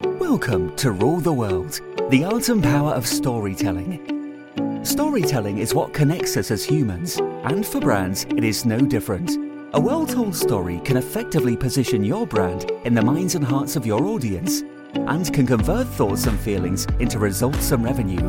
[0.00, 4.84] Welcome to Rule the World, the art and power of storytelling.
[4.84, 9.36] Storytelling is what connects us as humans, and for brands, it is no different.
[9.74, 13.86] A well told story can effectively position your brand in the minds and hearts of
[13.86, 14.62] your audience
[14.94, 18.22] and can convert thoughts and feelings into results and revenue.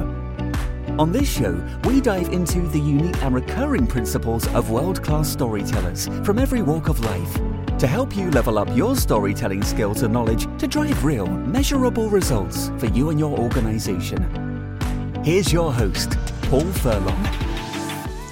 [0.97, 6.07] On this show, we dive into the unique and recurring principles of world class storytellers
[6.25, 7.39] from every walk of life
[7.79, 12.71] to help you level up your storytelling skills and knowledge to drive real, measurable results
[12.77, 14.21] for you and your organization.
[15.23, 17.25] Here's your host, Paul Furlong.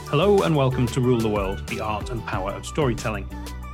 [0.09, 3.25] Hello and welcome to Rule the World, the art and power of storytelling.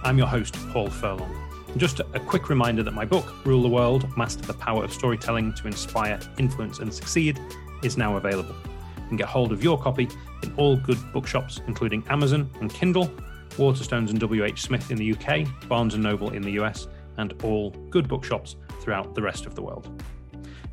[0.04, 1.36] I'm your host, Paul Furlong.
[1.76, 5.56] Just a quick reminder that my book, Rule the World Master the Power of Storytelling
[5.56, 7.40] to Inspire, Influence, and Succeed,
[7.82, 8.56] is now available.
[8.98, 10.08] You can get hold of your copy
[10.44, 13.12] in all good bookshops, including Amazon and Kindle,
[13.58, 16.88] Waterstones and WH Smith in the UK, Barnes and Noble in the US,
[17.18, 20.04] and all good bookshops throughout the rest of the world.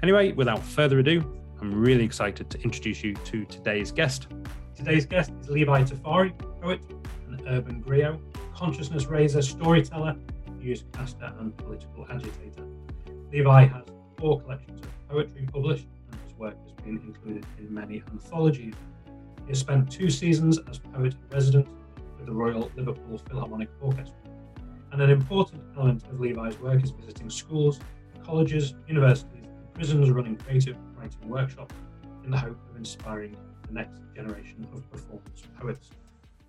[0.02, 1.22] Anyway, without further ado,
[1.60, 4.28] I'm really excited to introduce you to today's guest.
[4.74, 6.80] Today's guest is Levi Tafari, poet
[7.28, 8.18] and urban griot,
[8.54, 10.16] consciousness raiser, storyteller,
[10.58, 12.64] newscaster, and political agitator.
[13.30, 13.84] Levi has
[14.18, 18.74] four collections of poetry published, and his work has been included in many anthologies.
[19.44, 21.68] He has spent two seasons as poet in residence
[22.20, 24.14] with the Royal Liverpool Philharmonic Orchestra.
[24.92, 27.80] And an important element of Levi's work is visiting schools,
[28.24, 31.74] colleges, universities, and prisons running creative writing workshops
[32.24, 33.36] in the hope of inspiring
[33.66, 35.90] the next generation of performance poets.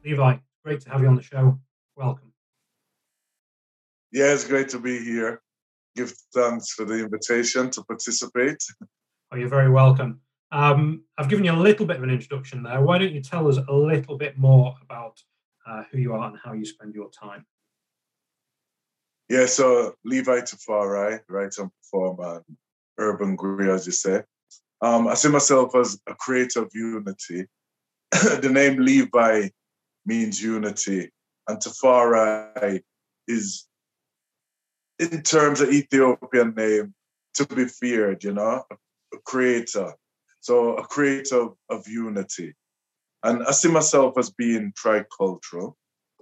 [0.03, 1.57] Levi, great to have you on the show.
[1.95, 2.33] Welcome.
[4.11, 5.41] Yeah, it's great to be here.
[5.95, 8.63] Give thanks for the invitation to participate.
[9.33, 10.19] Oh, you're very welcome.
[10.51, 12.81] Um, I've given you a little bit of an introduction there.
[12.81, 15.23] Why don't you tell us a little bit more about
[15.67, 17.45] uh, who you are and how you spend your time?
[19.29, 22.43] Yeah, so Levi Tafari, writer and performer,
[22.97, 24.23] urban griot, as you say.
[24.81, 27.45] Um, I see myself as a creator of unity.
[28.11, 29.49] the name Levi
[30.05, 31.11] means unity,
[31.47, 32.81] and Tafari
[33.27, 33.67] is,
[34.99, 36.93] in terms of Ethiopian name,
[37.35, 38.63] to be feared, you know,
[39.13, 39.93] a creator.
[40.41, 42.55] So a creator of unity.
[43.23, 45.75] And I see myself as being tricultural.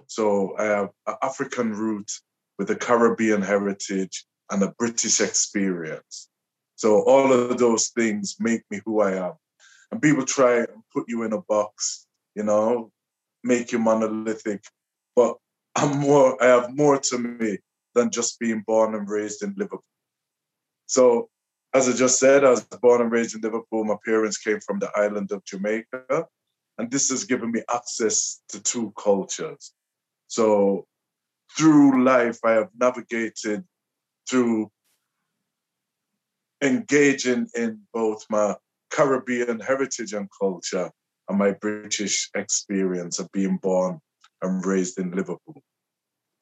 [0.07, 2.11] So I have an African root
[2.57, 6.29] with a Caribbean heritage and a British experience.
[6.75, 9.33] So all of those things make me who I am.
[9.91, 12.05] And people try and put you in a box,
[12.35, 12.91] you know,
[13.43, 14.63] make you monolithic.
[15.15, 15.37] But
[15.75, 17.59] I'm more, I have more to me
[17.95, 19.83] than just being born and raised in Liverpool.
[20.85, 21.29] So
[21.73, 23.83] as I just said, I was born and raised in Liverpool.
[23.83, 26.27] My parents came from the island of Jamaica.
[26.79, 29.73] And this has given me access to two cultures.
[30.27, 30.87] So
[31.57, 33.65] through life, I have navigated
[34.29, 34.71] through
[36.63, 38.55] engaging in both my
[38.91, 40.89] Caribbean heritage and culture
[41.27, 43.99] and my British experience of being born
[44.41, 45.61] and raised in Liverpool.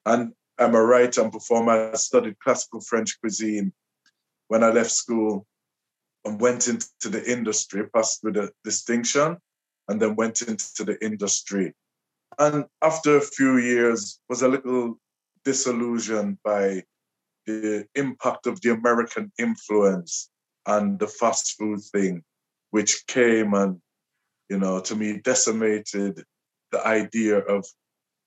[0.06, 1.90] And I'm a writer and performer.
[1.90, 3.72] I studied classical French cuisine
[4.46, 5.46] when I left school
[6.24, 9.38] and went into the industry, passed with a distinction,
[9.88, 11.74] and then went into the industry.
[12.38, 14.98] And after a few years, was a little
[15.44, 16.84] disillusioned by
[17.46, 20.30] the impact of the American influence
[20.66, 22.22] and the fast food thing,
[22.70, 23.80] which came and,
[24.50, 26.22] you know, to me decimated
[26.70, 27.66] the idea of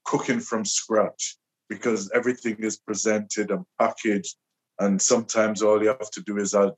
[0.03, 1.37] cooking from scratch
[1.69, 4.35] because everything is presented and packaged.
[4.79, 6.73] And sometimes all you have to do is add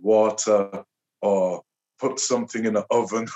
[0.00, 0.84] water
[1.20, 1.62] or
[2.02, 3.26] put something in the oven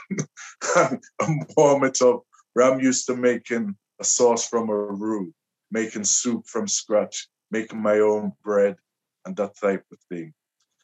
[0.76, 2.22] and warm it up.
[2.60, 5.32] I'm used to making a sauce from a roux,
[5.70, 8.76] making soup from scratch, making my own bread,
[9.24, 10.34] and that type of thing.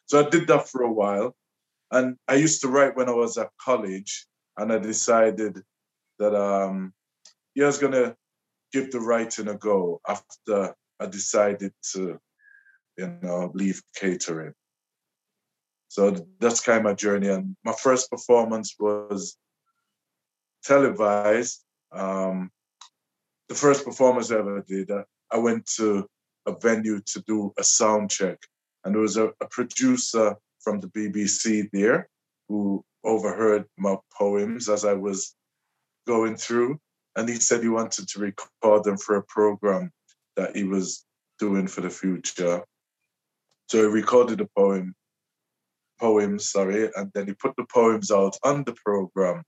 [0.05, 1.35] So I did that for a while.
[1.91, 4.27] And I used to write when I was at college,
[4.57, 5.61] and I decided
[6.19, 6.93] that um,
[7.55, 8.15] yeah, I was gonna
[8.71, 12.19] give the writing a go after I decided to,
[12.97, 14.53] you know, leave catering.
[15.93, 17.27] So that's kind of my journey.
[17.27, 19.37] And my first performance was
[20.63, 21.63] televised.
[21.91, 22.49] Um,
[23.47, 24.89] the first performance I ever did,
[25.31, 26.07] I, went to
[26.47, 28.39] a venue to do a sound check.
[28.83, 32.09] And there was a, a producer from the BBC there
[32.49, 35.35] who overheard my poems as I was
[36.07, 36.79] going through.
[37.15, 39.91] And he said he wanted to record them for a program
[40.37, 41.05] that he was
[41.37, 42.63] doing for the future.
[43.67, 44.95] So he recorded a poem,
[45.99, 49.43] poems, sorry, and then he put the poems out on the program.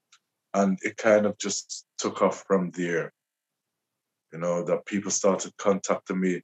[0.53, 3.11] And it kind of just took off from there.
[4.31, 6.41] You know, that people started contacting me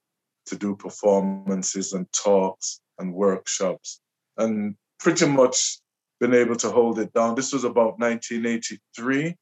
[0.48, 4.02] to do performances and talks and workshops
[4.38, 5.80] and pretty much
[6.20, 7.36] been able to hold it down.
[7.36, 9.36] This was about 1983.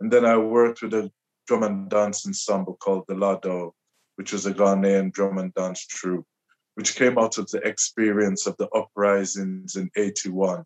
[0.00, 1.10] And then I worked with a
[1.46, 3.74] drum and dance ensemble called Delado,
[4.16, 6.26] which was a Ghanaian drum and dance troupe,
[6.74, 10.64] which came out of the experience of the uprisings in 81.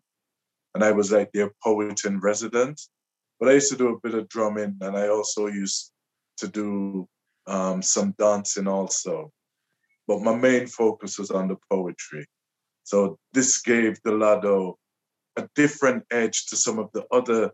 [0.73, 2.81] And I was like their poet in resident.
[3.39, 5.91] But I used to do a bit of drumming and I also used
[6.37, 7.07] to do
[7.47, 9.31] um, some dancing also.
[10.07, 12.25] But my main focus was on the poetry.
[12.83, 14.77] So this gave Delado
[15.37, 17.51] a different edge to some of the other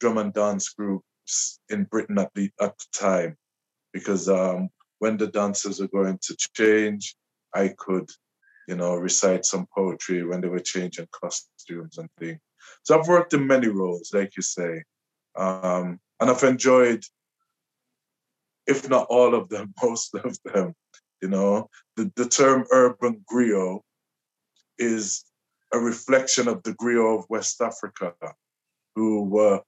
[0.00, 3.36] drum and dance groups in Britain at the at the time,
[3.92, 4.68] because um,
[4.98, 7.14] when the dancers were going to change,
[7.54, 8.08] I could,
[8.68, 12.40] you know, recite some poetry when they were changing costumes and things.
[12.84, 14.82] So I've worked in many roles, like you say,
[15.36, 17.04] um, and I've enjoyed
[18.66, 20.74] if not all of them, most of them.
[21.20, 23.80] You know, the, the term urban griot
[24.78, 25.24] is
[25.72, 28.12] a reflection of the griot of West Africa,
[28.96, 29.60] who were,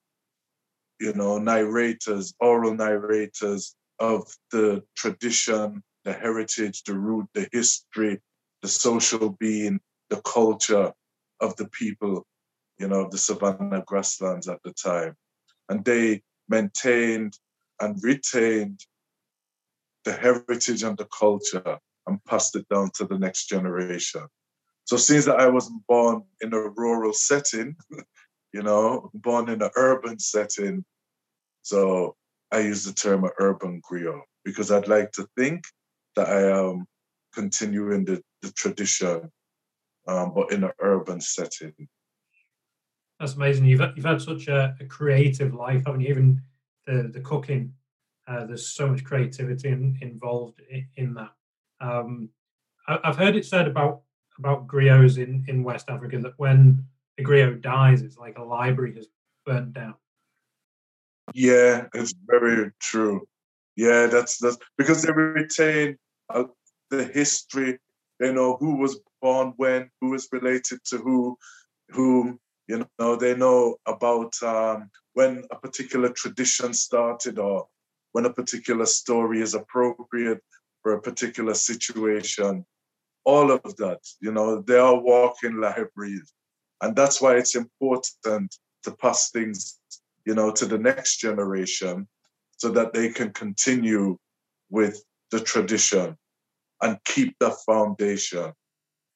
[1.01, 8.21] you know, narrators, oral narrators of the tradition, the heritage, the root, the history,
[8.63, 9.81] the social being,
[10.11, 10.93] the culture
[11.41, 12.27] of the people,
[12.79, 15.17] you know, of the savannah grasslands at the time.
[15.69, 17.39] And they maintained
[17.81, 18.81] and retained
[20.05, 24.27] the heritage and the culture and passed it down to the next generation.
[24.85, 27.77] So since that I wasn't born in a rural setting,
[28.53, 30.85] you know, born in an urban setting,
[31.63, 32.15] so
[32.53, 35.65] I use the term urban griot because I'd like to think
[36.17, 36.87] that I am
[37.35, 39.31] continuing the, the tradition,
[40.07, 41.75] um, but in an urban setting.
[43.21, 43.67] That's amazing.
[43.67, 46.09] You've you've had such a, a creative life, haven't you?
[46.09, 46.43] Even
[46.87, 47.73] the the cooking
[48.27, 51.33] uh, there's so much creativity in, involved in, in that.
[51.81, 52.31] Um,
[52.89, 54.03] I, have heard it said about
[54.39, 56.85] about griots in, in West Africa that when
[57.19, 59.07] a griot dies, it's like a library has
[59.47, 59.95] burnt down.
[61.35, 63.27] Yeah, it's very true.
[63.77, 65.97] Yeah, that's that's because they retain
[66.91, 67.79] the history.
[68.21, 71.37] They know who was born when, who is related to who,
[71.91, 72.39] whom.
[72.67, 77.67] You know, they know about um, when a particular tradition started or
[78.13, 80.41] when a particular story is appropriate
[80.83, 82.65] for a particular situation.
[83.25, 86.33] All of that, you know, they are walking libraries.
[86.81, 89.79] And that's why it's important to pass things,
[90.25, 92.07] you know, to the next generation
[92.57, 94.17] so that they can continue
[94.71, 95.03] with
[95.35, 96.17] the tradition
[96.81, 98.53] and keep the foundation.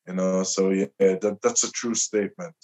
[0.06, 2.56] You know, so yeah, that, that's a true statement.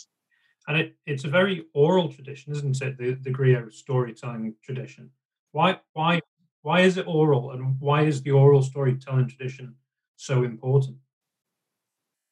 [0.66, 2.98] And it, it's a very oral tradition, isn't it?
[2.98, 5.10] The the griot storytelling tradition.
[5.52, 6.20] Why why
[6.62, 9.76] why is it oral, and why is the oral storytelling tradition
[10.16, 10.96] so important?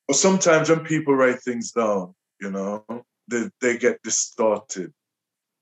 [0.08, 2.84] Well, sometimes when people write things down, you know,
[3.28, 4.92] they, they get distorted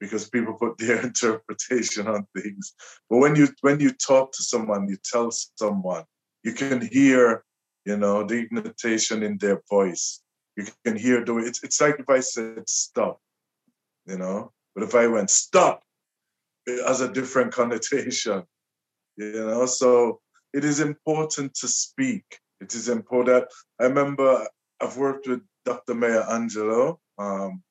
[0.01, 2.75] because people put their interpretation on things.
[3.09, 6.05] But when you when you talk to someone, you tell someone,
[6.43, 7.45] you can hear,
[7.85, 10.23] you know, the intonation in their voice.
[10.57, 13.21] You can hear the it's it's like if I said stop,
[14.07, 14.53] you know.
[14.75, 15.83] But if I went stop,
[16.67, 18.45] it has a different connotation.
[19.17, 20.21] You know, so
[20.53, 22.25] it is important to speak
[22.61, 23.45] It is important.
[23.79, 24.47] I remember
[24.81, 25.95] I've worked with Dr.
[25.95, 27.63] Maya Angelou, um,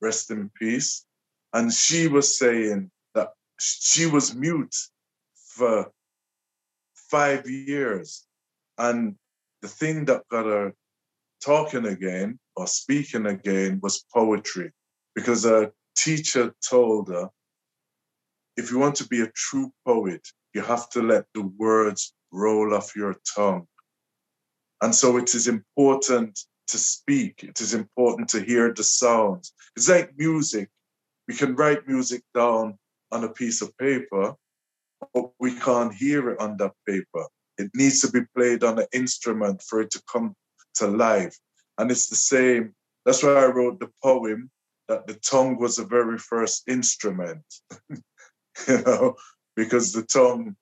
[0.00, 1.04] rest in peace,
[1.52, 4.74] and she was saying that she was mute
[5.34, 5.90] for
[6.94, 8.26] five years.
[8.78, 9.16] And
[9.62, 10.74] the thing that got her
[11.44, 14.72] talking again or speaking again was poetry,
[15.14, 17.28] because her teacher told her,
[18.56, 22.74] if you want to be a true poet, you have to let the words roll
[22.74, 23.66] off your tongue.
[24.82, 26.38] And so it is important
[26.68, 27.42] to speak.
[27.42, 29.52] It is important to hear the sounds.
[29.76, 30.68] It's like music.
[31.30, 32.76] We can write music down
[33.12, 34.34] on a piece of paper,
[35.14, 37.24] but we can't hear it on that paper.
[37.56, 40.34] It needs to be played on an instrument for it to come
[40.74, 41.38] to life.
[41.78, 42.74] And it's the same.
[43.06, 44.50] That's why I wrote the poem
[44.88, 47.44] that the tongue was the very first instrument,
[48.66, 49.14] you know,
[49.54, 50.56] because the tongue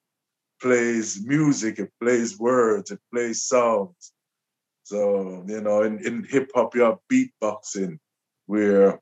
[0.61, 4.13] plays music, it plays words, it plays sounds.
[4.83, 8.01] So, you know, in, in hip hop, you have beatboxing
[8.45, 9.01] where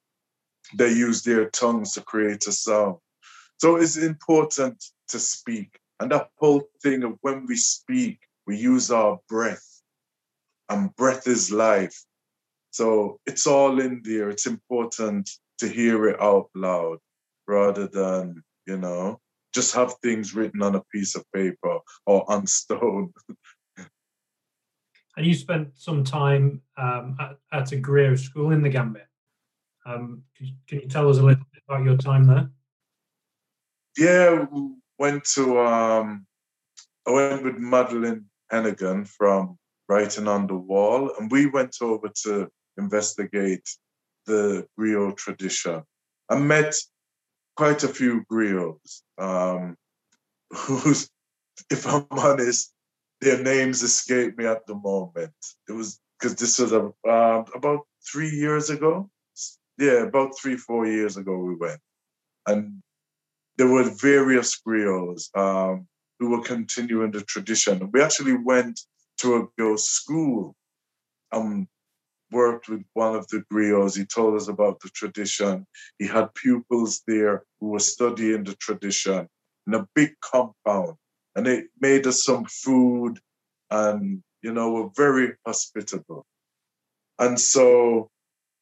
[0.75, 2.97] they use their tongues to create a sound.
[3.59, 5.79] So it's important to speak.
[6.01, 9.83] And that whole thing of when we speak, we use our breath,
[10.69, 12.05] and breath is life.
[12.71, 14.29] So it's all in there.
[14.29, 16.99] It's important to hear it out loud
[17.47, 19.21] rather than, you know,
[19.55, 23.13] just have things written on a piece of paper or on stone.
[25.17, 29.07] and you spent some time um, at, at, a Griot school in the Gambia.
[29.87, 32.51] Um, can, you, can, you, tell us a little bit about your time there?
[33.97, 36.27] Yeah, we went to, um,
[37.07, 42.49] I went with Madeline Heneghan from Writing on the Wall, and we went over to
[42.77, 43.69] investigate
[44.27, 45.83] the griot tradition.
[46.29, 46.75] I met
[47.57, 49.77] quite a few griots um,
[51.71, 52.73] if I'm honest,
[53.21, 55.35] their names escape me at the moment.
[55.69, 59.11] It was because this was a, uh, about three years ago.
[59.79, 61.81] Yeah, about three, four years ago we went.
[62.47, 62.83] And
[63.59, 65.87] there were various griots um,
[66.19, 67.91] who were continuing the tradition.
[67.93, 68.81] We actually went
[69.19, 70.55] to a girls' school
[71.33, 71.67] and
[72.33, 73.97] worked with one of the griots.
[73.97, 75.67] He told us about the tradition.
[75.99, 79.29] He had pupils there who were studying the tradition
[79.67, 80.95] in a big compound.
[81.35, 83.19] And they made us some food
[83.71, 86.25] and, you know, were very hospitable.
[87.19, 88.11] And so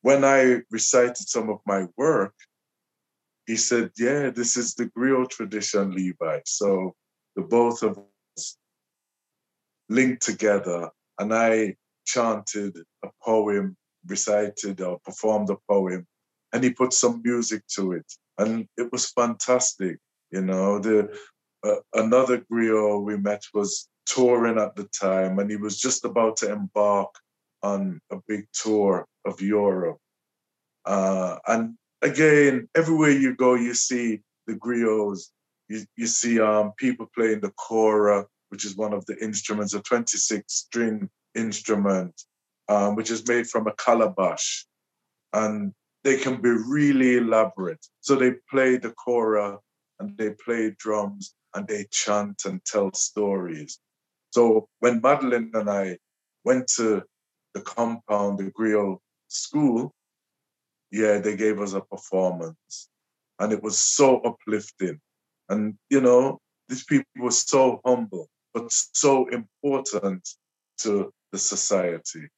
[0.05, 2.35] when I recited some of my work,
[3.47, 6.41] he said, Yeah, this is the griot tradition, Levi.
[6.45, 6.95] So
[7.37, 7.99] the both of
[8.37, 8.59] us
[9.89, 10.91] linked together.
[11.19, 16.07] And I chanted a poem, recited or performed a poem,
[16.53, 18.13] and he put some music to it.
[18.37, 19.97] And it was fantastic.
[20.31, 21.19] You know, the
[21.67, 26.37] uh, another griot we met was touring at the time, and he was just about
[26.39, 27.09] to embark
[27.65, 29.99] on a big tour of Europe.
[30.85, 35.31] Uh, and again, everywhere you go, you see the griots.
[35.69, 39.81] You, you see um, people playing the kora, which is one of the instruments, a
[39.81, 42.23] 26 string instrument,
[42.69, 44.67] um, which is made from a calabash.
[45.33, 45.73] And
[46.05, 47.85] they can be really elaborate.
[48.03, 49.59] So they play the kora
[49.99, 53.79] and they play drums and they chant and tell stories.
[54.33, 55.97] So when Madeline and I
[56.45, 57.05] went to
[57.55, 59.93] the compound, the griot school,
[60.91, 62.89] yeah, they gave us a performance.
[63.39, 65.01] And it was so uplifting.
[65.49, 70.29] And, you know, these people were so humble, but so important
[70.79, 72.29] to the society.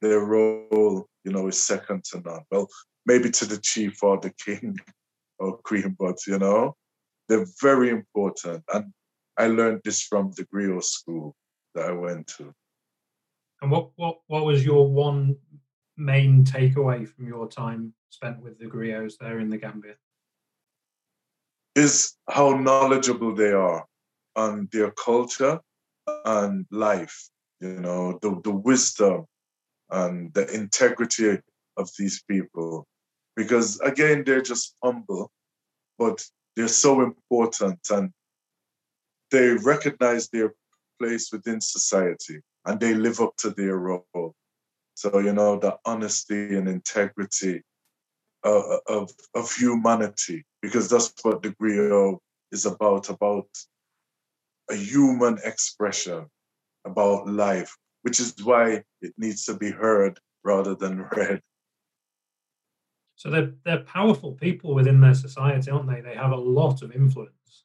[0.00, 2.42] Their role, you know, is second to none.
[2.50, 2.68] Well,
[3.06, 4.76] maybe to the chief or the king
[5.38, 6.76] or queen, but you know,
[7.28, 8.62] they're very important.
[8.72, 8.92] And
[9.36, 11.34] I learned this from the griot school
[11.74, 12.52] that I went to.
[13.62, 15.36] And what what what was your one
[15.96, 19.94] main takeaway from your time spent with the griots there in the Gambia?
[21.74, 23.84] Is how knowledgeable they are
[24.36, 25.60] on their culture
[26.24, 27.30] and life
[27.64, 29.24] you know, the, the wisdom
[29.90, 31.38] and the integrity
[31.76, 32.86] of these people.
[33.36, 35.30] Because again, they're just humble,
[35.98, 36.22] but
[36.56, 38.10] they're so important and
[39.30, 40.54] they recognize their
[41.00, 44.34] place within society and they live up to their role.
[44.94, 47.62] So, you know, the honesty and integrity
[48.44, 52.18] uh, of, of humanity, because that's what the griot
[52.52, 53.48] is about, about
[54.70, 56.26] a human expression
[56.84, 61.40] about life, which is why it needs to be heard rather than read.
[63.16, 66.00] So they're they're powerful people within their society, aren't they?
[66.00, 67.64] They have a lot of influence.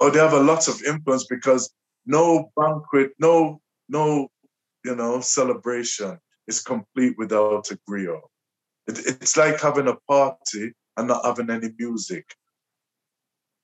[0.00, 1.72] Oh, they have a lot of influence because
[2.06, 4.28] no banquet, no no
[4.84, 8.20] you know, celebration is complete without a griot.
[8.86, 12.26] It, it's like having a party and not having any music.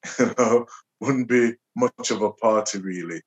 [0.18, 0.66] you know,
[1.00, 3.20] wouldn't be much of a party really.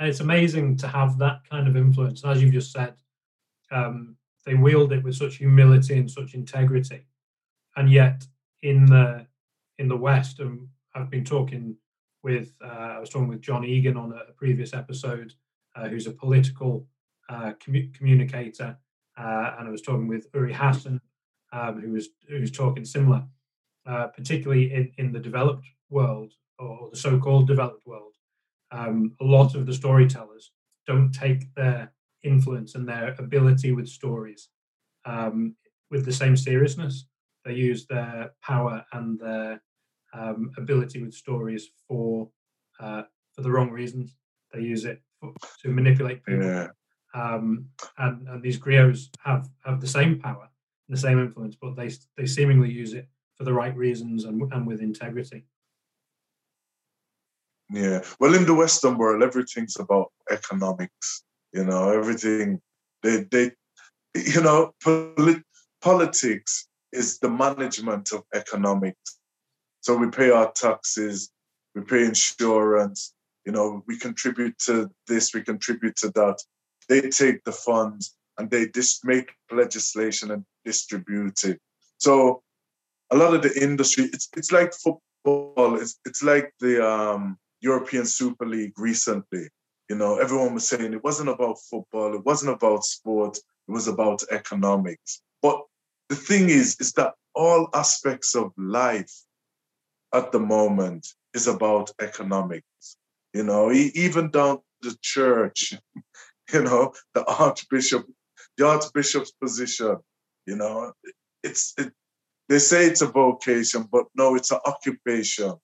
[0.00, 2.24] It's amazing to have that kind of influence.
[2.24, 2.94] As you've just said,
[3.70, 7.06] um, they wield it with such humility and such integrity,
[7.76, 8.26] and yet
[8.62, 9.26] in the
[9.78, 10.66] in the West, and
[10.96, 11.76] I've been talking
[12.24, 15.32] with uh, I was talking with John Egan on a, a previous episode,
[15.74, 16.86] uh, who's a political
[17.28, 18.76] uh, commu- communicator,
[19.16, 21.00] uh, and I was talking with Uri Hasson,
[21.52, 23.24] um, who was who's talking similar,
[23.86, 28.14] uh, particularly in, in the developed world or the so-called developed world.
[28.70, 30.50] Um, a lot of the storytellers
[30.86, 34.48] don't take their influence and their ability with stories
[35.04, 35.54] um,
[35.90, 37.06] with the same seriousness.
[37.44, 39.62] They use their power and their
[40.12, 42.28] um, ability with stories for
[42.80, 43.02] uh,
[43.34, 44.14] for the wrong reasons.
[44.52, 45.02] They use it
[45.62, 46.44] to manipulate people.
[46.44, 46.68] Yeah.
[47.14, 47.66] Um,
[47.98, 50.48] and, and these griots have have the same power,
[50.88, 54.66] the same influence, but they they seemingly use it for the right reasons and and
[54.66, 55.46] with integrity.
[57.70, 58.00] Yeah.
[58.20, 61.24] Well, in the Western world, everything's about economics.
[61.52, 62.60] You know, everything
[63.02, 63.52] they they
[64.14, 65.44] you know, polit-
[65.80, 69.18] politics is the management of economics.
[69.80, 71.30] So we pay our taxes,
[71.74, 73.12] we pay insurance,
[73.44, 76.42] you know, we contribute to this, we contribute to that.
[76.88, 81.60] They take the funds and they just make legislation and distribute it.
[81.98, 82.42] So
[83.10, 88.06] a lot of the industry, it's it's like football, it's it's like the um, European
[88.06, 89.48] Super League recently.
[89.88, 93.88] You know, everyone was saying it wasn't about football, it wasn't about sport, it was
[93.88, 95.20] about economics.
[95.42, 95.62] But
[96.08, 99.12] the thing is, is that all aspects of life
[100.12, 102.96] at the moment is about economics.
[103.34, 105.74] You know, even down the church,
[106.52, 108.06] you know, the archbishop,
[108.56, 109.96] the archbishop's position,
[110.46, 110.92] you know,
[111.42, 111.92] it's it,
[112.48, 115.54] they say it's a vocation, but no, it's an occupation.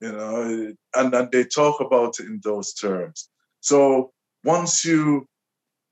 [0.00, 3.28] You know, and, and they talk about it in those terms.
[3.60, 4.10] So
[4.42, 5.26] once you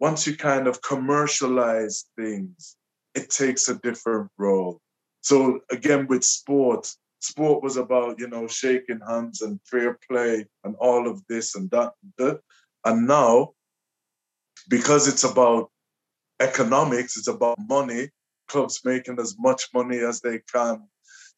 [0.00, 2.76] once you kind of commercialize things,
[3.14, 4.80] it takes a different role.
[5.20, 10.74] So again, with sport, sport was about you know shaking hands and fair play and
[10.76, 11.92] all of this and that,
[12.84, 13.52] and now
[14.68, 15.70] because it's about
[16.40, 18.08] economics, it's about money.
[18.48, 20.82] Clubs making as much money as they can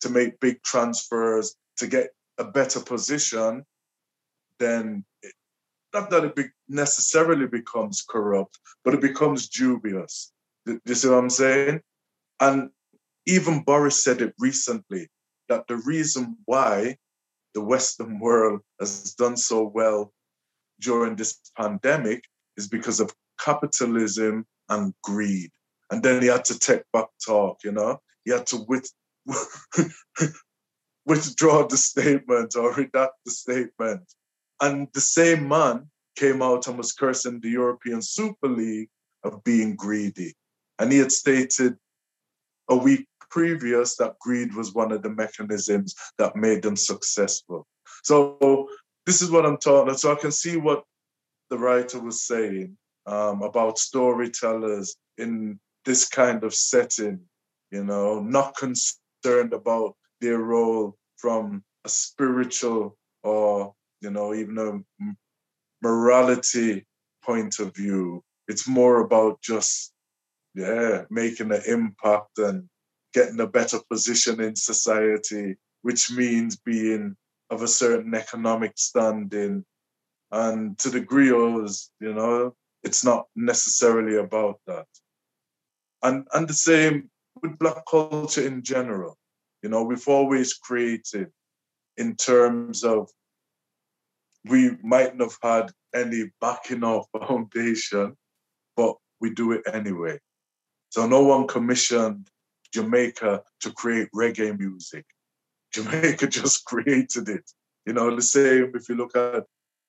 [0.01, 3.65] to make big transfers to get a better position.
[4.59, 5.05] Then
[5.93, 10.33] not that it be necessarily becomes corrupt, but it becomes dubious.
[10.67, 11.81] Do you see what I'm saying?
[12.41, 12.71] And
[13.27, 15.09] even Boris said it recently
[15.49, 16.97] that the reason why
[17.55, 20.13] the Western world has done so well
[20.81, 22.25] during this pandemic
[22.57, 25.51] is because of capitalism and greed.
[25.91, 28.01] And then he had to take back talk, you know?
[28.25, 28.91] He had to with,
[31.07, 34.03] withdraw the statement or redact the statement
[34.61, 38.89] and the same man came out and was cursing the European Super League
[39.25, 40.35] of being greedy.
[40.79, 41.77] And he had stated
[42.69, 47.67] a week previous that greed was one of the mechanisms that made them successful.
[48.03, 48.69] So
[49.07, 49.97] this is what I'm talking.
[49.97, 50.85] So I can see what
[51.51, 57.21] the writer was saying um, about storytellers in this kind of setting,
[57.71, 63.75] you know, not concerned about their role from a spiritual or
[64.05, 65.15] you know, even a
[65.83, 66.87] morality
[67.25, 68.23] point of view.
[68.47, 69.94] It's more about just,
[70.55, 72.69] yeah, making an impact and
[73.13, 77.17] getting a better position in society, which means being
[77.51, 79.65] of a certain economic standing.
[80.31, 84.87] And to the griots, you know, it's not necessarily about that.
[86.03, 87.11] And and the same
[87.43, 89.17] with black culture in general.
[89.63, 91.31] You know, we've always created
[91.97, 93.09] in terms of
[94.47, 98.17] we mightn't have had any backing or foundation,
[98.77, 100.19] but we do it anyway.
[100.95, 102.29] So no one commissioned
[102.73, 105.05] Jamaica to create reggae music.
[105.73, 107.51] Jamaica just created it.
[107.85, 109.43] You know, the same if you look at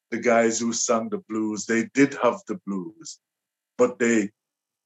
[0.09, 3.19] the guys who sang the blues, they did have the blues,
[3.77, 4.31] but they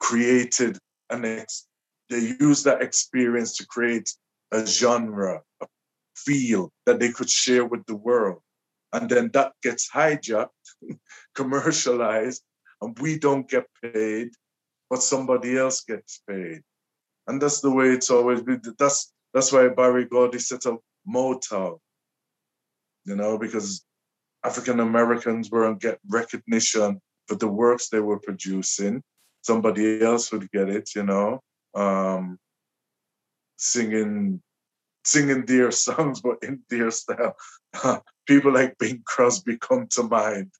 [0.01, 0.77] created
[1.09, 1.67] an ex
[2.09, 4.13] they used that experience to create
[4.51, 5.67] a genre, a
[6.17, 8.41] feel that they could share with the world
[8.91, 10.49] and then that gets hijacked,
[11.33, 12.43] commercialized,
[12.81, 14.31] and we don't get paid,
[14.89, 16.61] but somebody else gets paid.
[17.27, 18.61] And that's the way it's always been.
[18.77, 21.77] That's that's why Berry Gordy set up Motown,
[23.05, 23.85] you know, because
[24.43, 29.03] African Americans weren't get recognition for the works they were producing.
[29.41, 31.41] Somebody else would get it, you know,
[31.75, 32.39] um,
[33.57, 34.41] singing
[35.05, 37.35] singing their songs, but in their style.
[38.27, 40.51] people like Bing Crosby come to mind,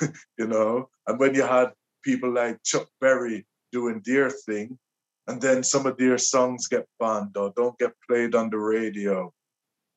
[0.38, 0.88] you know.
[1.06, 1.72] And when you had
[2.08, 4.78] people like Chuck Berry doing their thing,
[5.26, 9.30] and then some of their songs get banned or don't get played on the radio.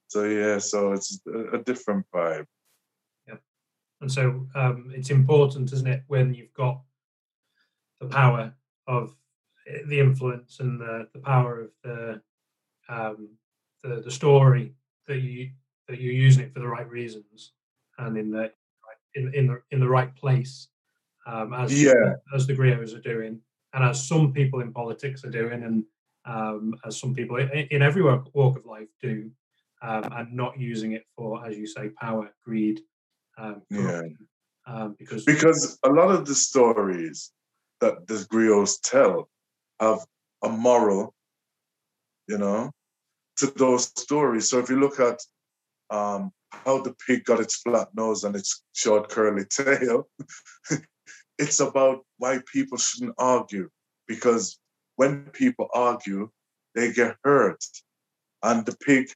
[0.10, 2.48] So yeah, so it's a, a different vibe.
[3.28, 3.40] Yeah,
[4.02, 6.82] and so um, it's important, isn't it, when you've got
[8.02, 8.54] the power
[8.88, 9.16] of
[9.70, 12.22] eh, the influence and the, the power of the
[12.90, 13.30] um,
[13.84, 14.74] the, the story
[15.08, 15.52] that you
[15.88, 17.54] that you're using it for the right reasons
[18.00, 18.52] and in the
[19.16, 20.68] in in the in the right place
[21.26, 22.14] um, as yeah.
[22.36, 23.40] as the griots are doing
[23.74, 25.84] and as some people in politics are doing and
[26.26, 29.30] um, as some people in, in every walk, walk of life do
[29.82, 32.82] um, and not using it for as you say power greed
[33.38, 34.02] um, yeah
[34.68, 37.32] um, because because a lot of the stories
[37.80, 39.30] that the griots tell
[39.80, 40.00] have
[40.44, 41.14] a moral
[42.28, 42.72] you know
[43.42, 44.50] to those stories.
[44.50, 45.20] So if you look at
[45.90, 50.08] um, how the pig got its flat nose and its short curly tail,
[51.42, 53.68] it's about why people shouldn't argue
[54.08, 54.60] because
[54.96, 56.30] when people argue,
[56.76, 57.64] they get hurt.
[58.44, 59.08] And the pig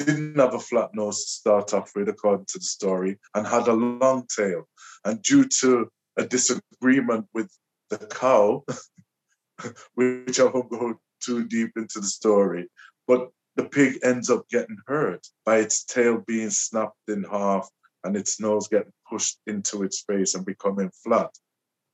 [0.00, 3.68] didn't have a flat nose to start off with, according to the story, and had
[3.68, 4.68] a long tail.
[5.04, 7.50] And due to a disagreement with
[7.90, 8.64] the cow,
[9.94, 12.68] which I won't go too deep into the story,
[13.06, 17.68] but the pig ends up getting hurt by its tail being snapped in half
[18.02, 21.30] and its nose getting pushed into its face and becoming flat.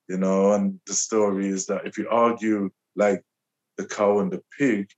[0.09, 3.23] You know, and the story is that if you argue like
[3.77, 4.91] the cow and the pig,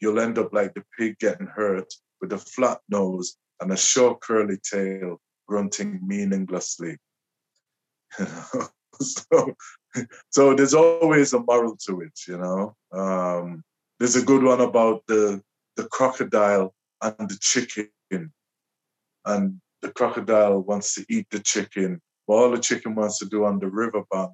[0.00, 4.20] you'll end up like the pig getting hurt with a flat nose and a short
[4.20, 6.96] curly tail grunting meaninglessly.
[9.00, 9.54] so,
[10.30, 12.76] so there's always a moral to it, you know.
[12.92, 13.62] Um,
[13.98, 15.42] there's a good one about the
[15.76, 17.90] the crocodile and the chicken.
[19.24, 22.00] And the crocodile wants to eat the chicken.
[22.26, 24.32] But all the chicken wants to do on the riverbank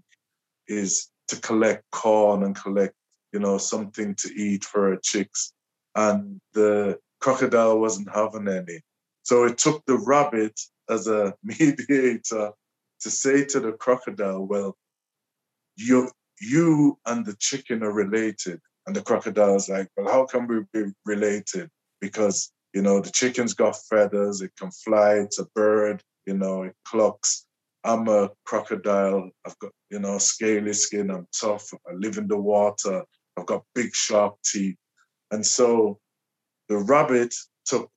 [0.69, 2.95] is to collect corn and collect,
[3.33, 5.53] you know, something to eat for her chicks.
[5.95, 8.81] And the crocodile wasn't having any.
[9.23, 12.53] So it took the rabbit as a mediator
[13.01, 14.77] to say to the crocodile, well,
[15.77, 18.61] you you and the chicken are related.
[18.87, 21.71] And the crocodile's like, well, how can we be related?
[22.01, 26.65] Because, you know, the chicken's got feathers, it can fly, it's a bird, you know,
[26.65, 27.47] it clucks.
[27.85, 29.31] I'm a crocodile.
[29.47, 31.11] I've got, you know, scaly skin.
[31.11, 31.73] I'm tough.
[31.89, 33.03] I live in the water.
[33.39, 34.77] I've got big, sharp teeth.
[35.31, 35.99] And so
[36.69, 37.35] the rabbit
[37.65, 37.89] took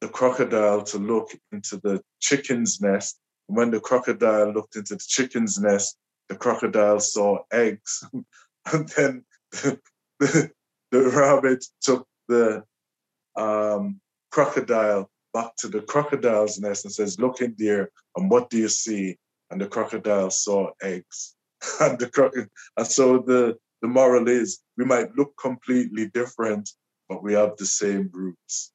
[0.00, 3.20] the crocodile to look into the chicken's nest.
[3.48, 8.04] And when the crocodile looked into the chicken's nest, the crocodile saw eggs.
[8.72, 9.24] and then
[10.18, 10.50] the,
[10.90, 12.64] the rabbit took the
[13.36, 14.00] um,
[14.36, 18.68] crocodile back to the crocodile's nest and says, Look in there, and what do you
[18.68, 19.16] see?
[19.50, 21.34] And the crocodile saw eggs.
[21.80, 26.68] and the crocodile, and so the, the moral is we might look completely different,
[27.08, 28.72] but we have the same roots.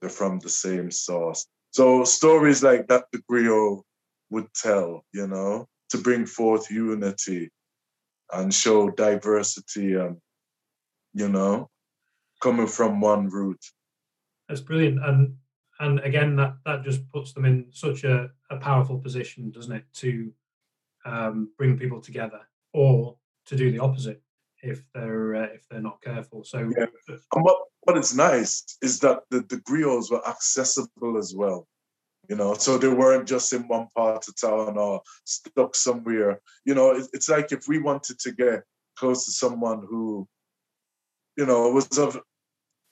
[0.00, 1.46] They're from the same source.
[1.70, 3.80] So stories like that the griot
[4.28, 7.50] would tell, you know, to bring forth unity
[8.30, 10.18] and show diversity and
[11.14, 11.70] you know,
[12.42, 13.58] coming from one root.
[14.48, 15.04] That's brilliant.
[15.04, 15.36] And
[15.80, 19.84] and again that that just puts them in such a, a powerful position, doesn't it,
[19.94, 20.32] to
[21.04, 22.40] um, bring people together
[22.72, 24.22] or to do the opposite
[24.62, 26.44] if they're uh, if they're not careful.
[26.44, 26.86] So yeah.
[27.08, 31.66] and what what is nice is that the, the griots were accessible as well.
[32.28, 36.40] You know, so they weren't just in one part of town or stuck somewhere.
[36.66, 38.64] You know, it, it's like if we wanted to get
[38.98, 40.28] close to someone who
[41.38, 42.20] you know, was of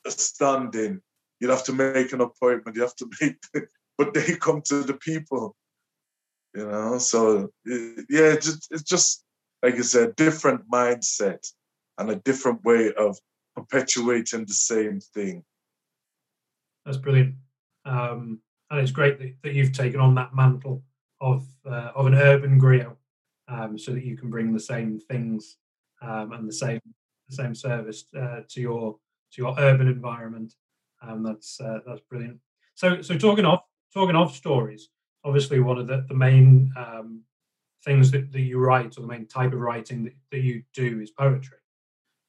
[0.06, 1.02] a standing.
[1.40, 2.76] You'd have to make an appointment.
[2.76, 3.36] You have to make,
[3.98, 5.56] but they come to the people.
[6.54, 9.24] You know, so yeah, it's just, it's just
[9.62, 11.46] like I said, different mindset
[11.98, 13.18] and a different way of
[13.54, 15.44] perpetuating the same thing.
[16.84, 17.34] That's brilliant,
[17.84, 20.82] um, and it's great that, that, you've taken on that mantle
[21.20, 22.96] of uh, of an urban griot,
[23.48, 25.56] um, so that you can bring the same things
[26.00, 26.80] um, and the same
[27.28, 28.96] the same service uh, to your
[29.32, 30.54] to your urban environment.
[31.02, 32.38] And that's uh, that's brilliant.
[32.74, 33.60] So so talking of
[33.92, 34.88] talking of stories,
[35.24, 37.22] obviously one of the the main um,
[37.84, 41.00] things that, that you write or the main type of writing that, that you do
[41.00, 41.58] is poetry.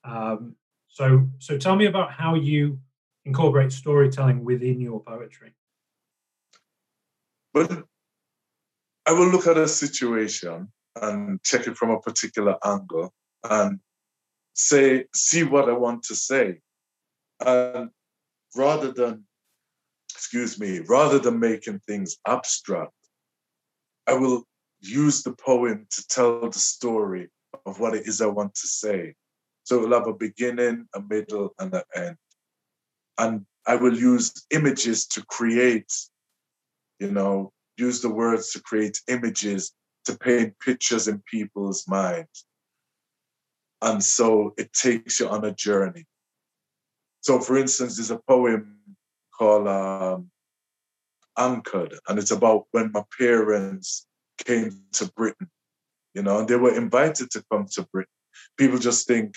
[0.03, 0.55] Um,
[0.87, 2.79] so so tell me about how you
[3.25, 5.53] incorporate storytelling within your poetry.
[7.53, 7.83] But
[9.05, 13.13] I will look at a situation and check it from a particular angle
[13.49, 13.79] and
[14.53, 16.59] say, see what I want to say.
[17.39, 17.89] And
[18.57, 19.23] rather than,
[20.13, 22.91] excuse me, rather than making things abstract,
[24.07, 24.43] I will
[24.79, 27.29] use the poem to tell the story
[27.65, 29.13] of what it is I want to say.
[29.63, 32.17] So it will have a beginning, a middle, and an end.
[33.17, 35.91] And I will use images to create,
[36.99, 39.73] you know, use the words to create images
[40.05, 42.45] to paint pictures in people's minds.
[43.81, 46.05] And so it takes you on a journey.
[47.27, 48.77] So, for instance, there's a poem
[49.37, 50.31] called um,
[51.37, 54.07] Anchored, and it's about when my parents
[54.45, 55.49] came to Britain,
[56.13, 58.13] you know, and they were invited to come to Britain.
[58.57, 59.35] People just think,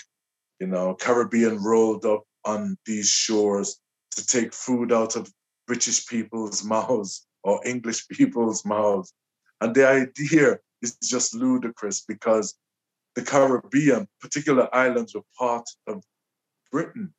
[0.61, 3.77] you know, Caribbean rolled up on these shores
[4.11, 5.29] to take food out of
[5.67, 9.11] British people's mouths or English people's mouths.
[9.59, 12.55] And the idea is just ludicrous because
[13.15, 16.01] the Caribbean, particular islands, were part of
[16.71, 17.13] Britain,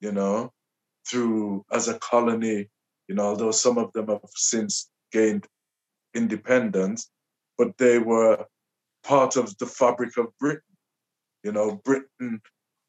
[0.00, 0.52] you know,
[1.08, 2.68] through as a colony,
[3.08, 5.46] you know, although some of them have since gained
[6.14, 7.10] independence,
[7.58, 8.44] but they were
[9.04, 10.62] part of the fabric of Britain.
[11.42, 12.40] You know, Britain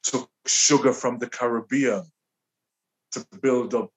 [0.04, 2.04] took sugar from the Caribbean
[3.12, 3.92] to build up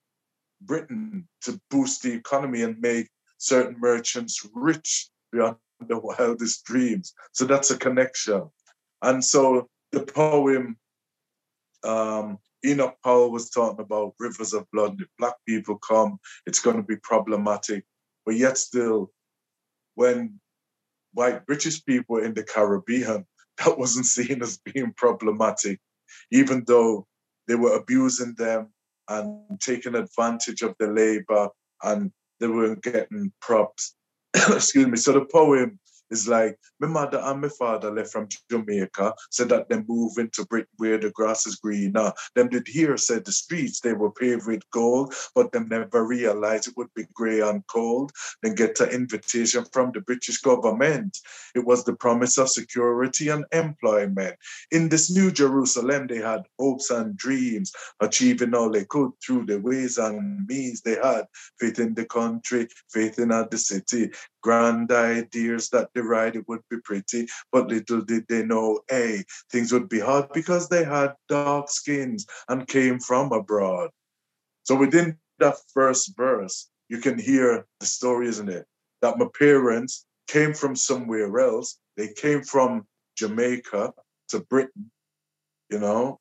[0.61, 5.55] Britain, to boost the economy and make certain merchants rich beyond
[5.87, 7.13] the wildest dreams.
[7.31, 8.49] So that's a connection.
[9.01, 10.77] And so the poem
[11.83, 14.99] um, Enoch Powell was talking about rivers of blood.
[14.99, 17.85] If black people come, it's going to be problematic.
[18.25, 19.11] But yet still,
[19.95, 20.39] when
[21.13, 23.25] white British people in the Caribbean,
[23.57, 25.79] that wasn't seen as being problematic,
[26.31, 27.07] even though
[27.47, 28.69] they were abusing them
[29.07, 31.49] and taking advantage of the labor
[31.83, 33.95] and they weren't getting props.
[34.33, 34.97] Excuse me.
[34.97, 35.79] So the poem
[36.11, 40.45] it's like my mother and my father left from Jamaica, said that they move into
[40.45, 42.11] Britain where the grass is greener.
[42.35, 46.67] Them did hear said the streets they were paved with gold, but them never realized
[46.67, 48.11] it would be grey and cold.
[48.43, 51.17] Then get an invitation from the British government.
[51.55, 54.35] It was the promise of security and employment.
[54.71, 57.71] In this new Jerusalem, they had hopes and dreams,
[58.01, 61.25] achieving all they could through the ways and means they had.
[61.59, 66.01] Faith in the country, faith in the city, grand ideas that the
[66.35, 70.67] it would be pretty, but little did they know, A, things would be hard because
[70.67, 73.89] they had dark skins and came from abroad.
[74.63, 78.65] So within that first verse, you can hear the story, isn't it?
[79.01, 81.79] That my parents came from somewhere else.
[81.97, 82.85] They came from
[83.17, 83.93] Jamaica
[84.29, 84.91] to Britain,
[85.69, 86.19] you know,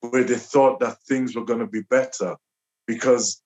[0.00, 2.36] where they thought that things were going to be better.
[2.86, 3.42] Because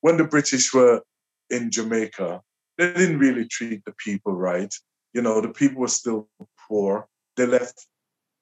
[0.00, 1.02] when the British were
[1.50, 2.42] in Jamaica,
[2.80, 4.74] they didn't really treat the people right.
[5.12, 6.28] You know, the people were still
[6.66, 7.06] poor.
[7.36, 7.86] They left,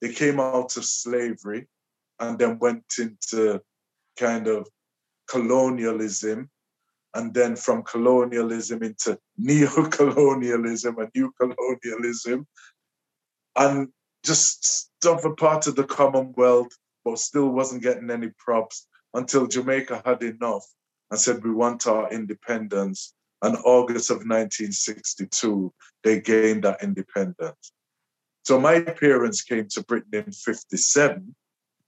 [0.00, 1.66] they came out of slavery
[2.20, 3.60] and then went into
[4.16, 4.68] kind of
[5.28, 6.50] colonialism
[7.14, 12.46] and then from colonialism into neo-colonialism and new colonialism
[13.56, 13.88] and
[14.24, 16.70] just stuff a part of the commonwealth
[17.04, 20.64] but still wasn't getting any props until jamaica had enough
[21.10, 25.72] and said we want our independence and August of 1962,
[26.02, 27.72] they gained that independence.
[28.44, 31.34] So my parents came to Britain in 57,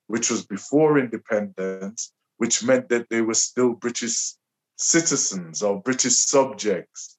[0.07, 4.35] which was before independence, which meant that they were still British
[4.77, 7.17] citizens or British subjects.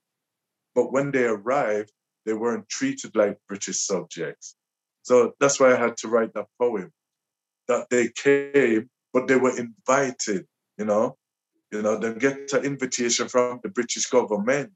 [0.76, 1.92] But when they arrived,
[2.26, 4.56] they weren't treated like British subjects.
[5.04, 6.92] So that's why I had to write that poem.
[7.68, 10.46] That they came, but they were invited,
[10.78, 11.18] you know,
[11.72, 14.74] you know, they get an invitation from the British government.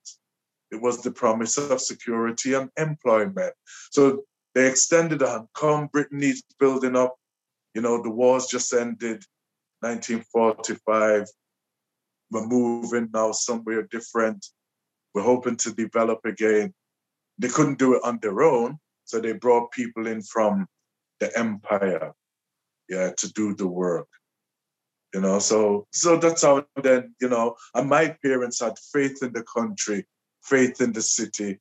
[0.72, 3.54] It was the promise of security and employment.
[3.92, 7.16] So they extended on, come, Britain needs building up.
[7.74, 9.24] You know, the wars just ended,
[9.82, 11.28] 1945.
[12.32, 14.46] We're moving now somewhere different.
[15.14, 16.74] We're hoping to develop again.
[17.38, 20.68] They couldn't do it on their own, so they brought people in from
[21.20, 22.14] the empire,
[22.90, 24.08] yeah, to do the work
[25.14, 25.40] you know?
[25.40, 30.06] So so that's how then you know and my parents had faith in the country
[30.44, 31.60] faith in the city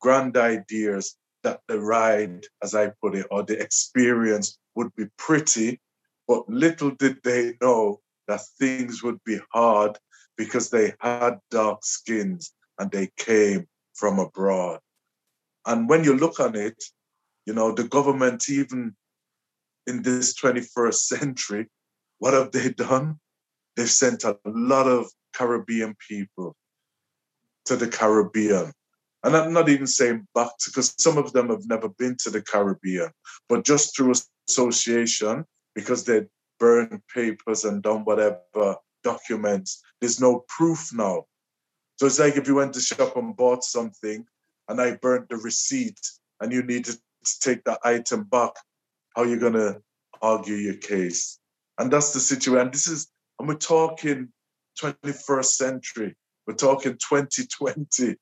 [0.00, 5.80] grand ideas that the ride as i put it or the experience would be pretty
[6.26, 9.98] but little did they know that things would be hard
[10.36, 14.80] because they had dark skins and they came from abroad.
[15.66, 16.82] And when you look on it
[17.46, 18.96] you know the government even
[19.86, 21.66] in this 21st century
[22.24, 23.18] what have they done?
[23.76, 26.56] They've sent a lot of Caribbean people
[27.66, 28.72] to the Caribbean.
[29.22, 32.40] and I'm not even saying back because some of them have never been to the
[32.40, 33.10] Caribbean,
[33.46, 34.14] but just through
[34.48, 36.24] association, because they
[36.58, 41.24] burned papers and done whatever documents, there's no proof now.
[41.96, 44.24] So it's like if you went to shop and bought something
[44.70, 46.00] and I burnt the receipt
[46.40, 48.52] and you needed to take that item back,
[49.14, 49.82] how are you gonna
[50.22, 51.38] argue your case?
[51.78, 52.70] And that's the situation.
[52.70, 53.08] This is,
[53.38, 54.28] and we're talking
[54.80, 56.14] 21st century.
[56.46, 58.16] We're talking 2020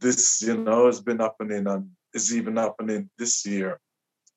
[0.00, 3.80] this, you know, has been happening and is even happening this year.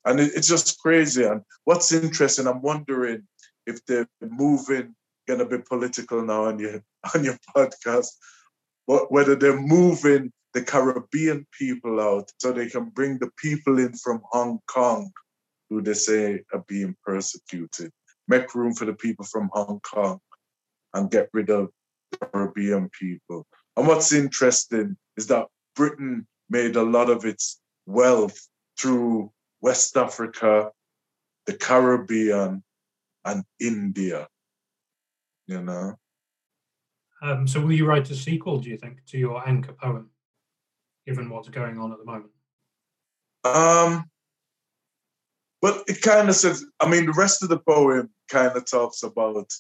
[0.06, 1.24] And it, it's just crazy.
[1.24, 3.28] And what's interesting, I'm wondering
[3.66, 4.96] if they're moving,
[5.28, 6.82] gonna be political now on your
[7.16, 8.08] on your podcast,
[8.88, 13.94] but whether they're moving the Caribbean people out so they can bring the people in
[13.94, 15.12] from Hong Kong
[15.70, 17.92] who they say are being persecuted.
[18.30, 20.20] Make room for the people from Hong Kong
[20.94, 21.70] and get rid of
[22.22, 23.46] Caribbean people.
[23.76, 28.40] And what's interesting is that Britain made a lot of its wealth
[28.80, 30.72] through West Africa,
[31.46, 32.64] the Caribbean,
[33.26, 34.28] and India.
[35.48, 35.96] You know.
[37.22, 38.60] Um, so, will you write a sequel?
[38.60, 40.12] Do you think to your anchor poem,
[41.06, 42.32] given what's going on at the moment?
[43.44, 44.06] Um.
[45.62, 46.66] But it kind of says.
[46.80, 49.52] I mean, the rest of the poem kind of talks about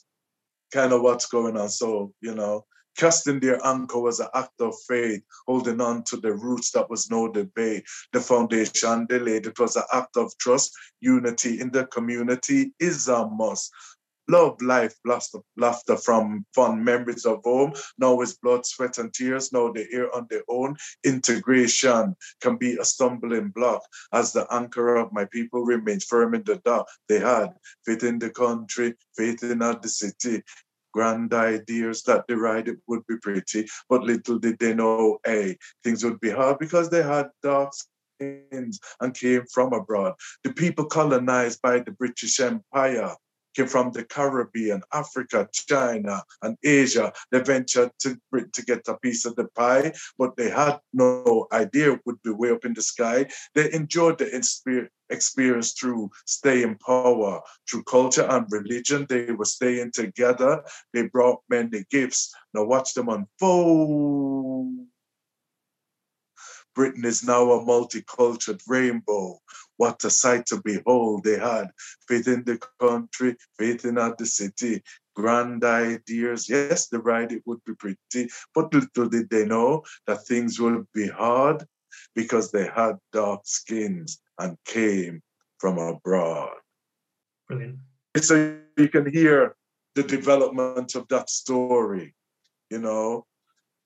[0.72, 1.70] kind of what's going on.
[1.70, 2.66] So you know,
[3.00, 7.10] Casting their anchor was an act of faith, holding on to the roots that was
[7.10, 7.86] no debate.
[8.12, 9.46] The foundation delayed.
[9.46, 10.74] It was an act of trust.
[11.00, 13.72] Unity in the community is a must.
[14.30, 17.74] Love, life, laughter, laughter from fond memories of home.
[17.98, 19.52] Now is blood, sweat, and tears.
[19.52, 20.76] Now they are here on their own.
[21.04, 23.82] Integration can be a stumbling block
[24.14, 26.88] as the anchor of my people remains firm in the dark.
[27.08, 30.44] They had faith in the country, faith in the city
[30.92, 36.04] grand ideas that the ride would be pretty, but little did they know, A, things
[36.04, 40.14] would be hard because they had dark skins and came from abroad.
[40.44, 43.16] The people colonized by the British Empire
[43.56, 47.12] came from the Caribbean, Africa, China, and Asia.
[47.32, 51.94] They ventured to, to get a piece of the pie, but they had no idea
[51.94, 53.28] it would be way up in the sky.
[53.56, 54.36] They enjoyed the
[55.10, 59.06] experience through staying power, through culture and religion.
[59.10, 60.64] They were staying together.
[60.94, 62.34] They brought many gifts.
[62.54, 64.86] Now watch them unfold.
[66.76, 69.40] Britain is now a multicultural rainbow.
[69.80, 71.24] What a sight to behold.
[71.24, 71.72] They had
[72.06, 74.84] faith in the country, faith in the city,
[75.16, 76.50] grand ideas.
[76.50, 80.86] Yes, the ride it would be pretty, but little did they know that things would
[80.94, 81.64] be hard
[82.14, 85.22] because they had dark skins and came
[85.60, 86.58] from abroad.
[87.48, 87.80] Brilliant.
[88.18, 89.56] So you can hear
[89.96, 92.14] the development of that story,
[92.70, 93.26] you know,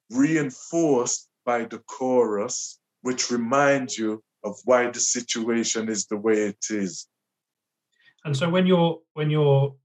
[0.09, 6.65] reinforced by the chorus, which reminds you of why the situation is the way it
[6.69, 7.07] is.
[8.25, 9.75] And so when you're when you're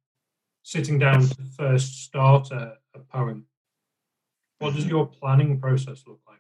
[0.63, 3.47] sitting down to first start a, a poem,
[4.59, 4.91] what does mm-hmm.
[4.91, 6.39] your planning process look like?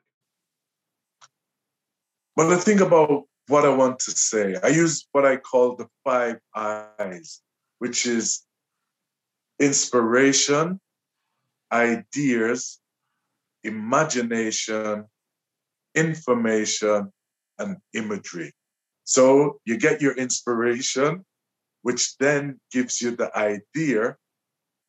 [2.37, 5.89] Well, the thing about what I want to say, I use what I call the
[6.05, 7.41] five eyes,
[7.79, 8.43] which is
[9.59, 10.81] inspiration,
[11.73, 12.79] ideas,
[13.65, 15.07] imagination,
[15.95, 17.13] information,
[17.59, 18.53] and imagery.
[19.05, 21.25] So you get your inspiration,
[21.83, 24.17] which then gives you the idea.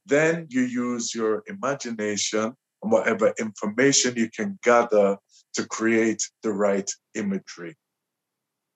[0.05, 5.17] Then you use your imagination and whatever information you can gather
[5.53, 7.75] to create the right imagery.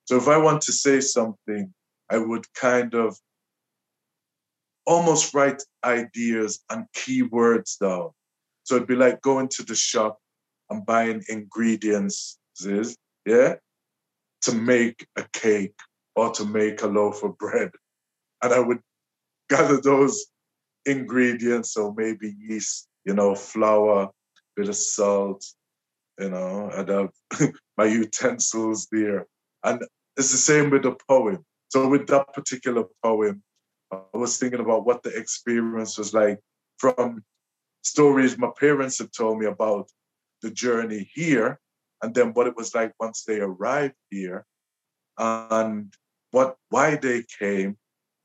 [0.06, 1.74] So if I want to say something,
[2.10, 3.18] I would kind of
[4.86, 8.12] almost write ideas and keywords down.
[8.64, 10.20] So it'd be like going to the shop
[10.70, 12.38] and buying ingredients,
[13.26, 13.56] yeah,
[14.44, 15.76] to make a cake
[16.16, 17.72] or to make a loaf of bread.
[18.42, 18.80] And I would
[19.50, 20.26] gather those
[20.86, 24.10] ingredients, so maybe yeast, you know, flour,
[24.56, 25.46] bit of salt,
[26.20, 29.28] you know, I'd have uh, my utensils there.
[29.64, 29.84] And
[30.18, 31.44] it's the same with the poem.
[31.70, 33.42] So with that particular poem,
[33.92, 36.40] I was thinking about what the experience was like
[36.78, 37.24] from
[37.84, 39.90] stories my parents have told me about
[40.42, 41.60] the journey here
[42.04, 44.46] and then what it was like once they arrived here
[45.18, 45.94] and
[46.32, 47.78] what why they came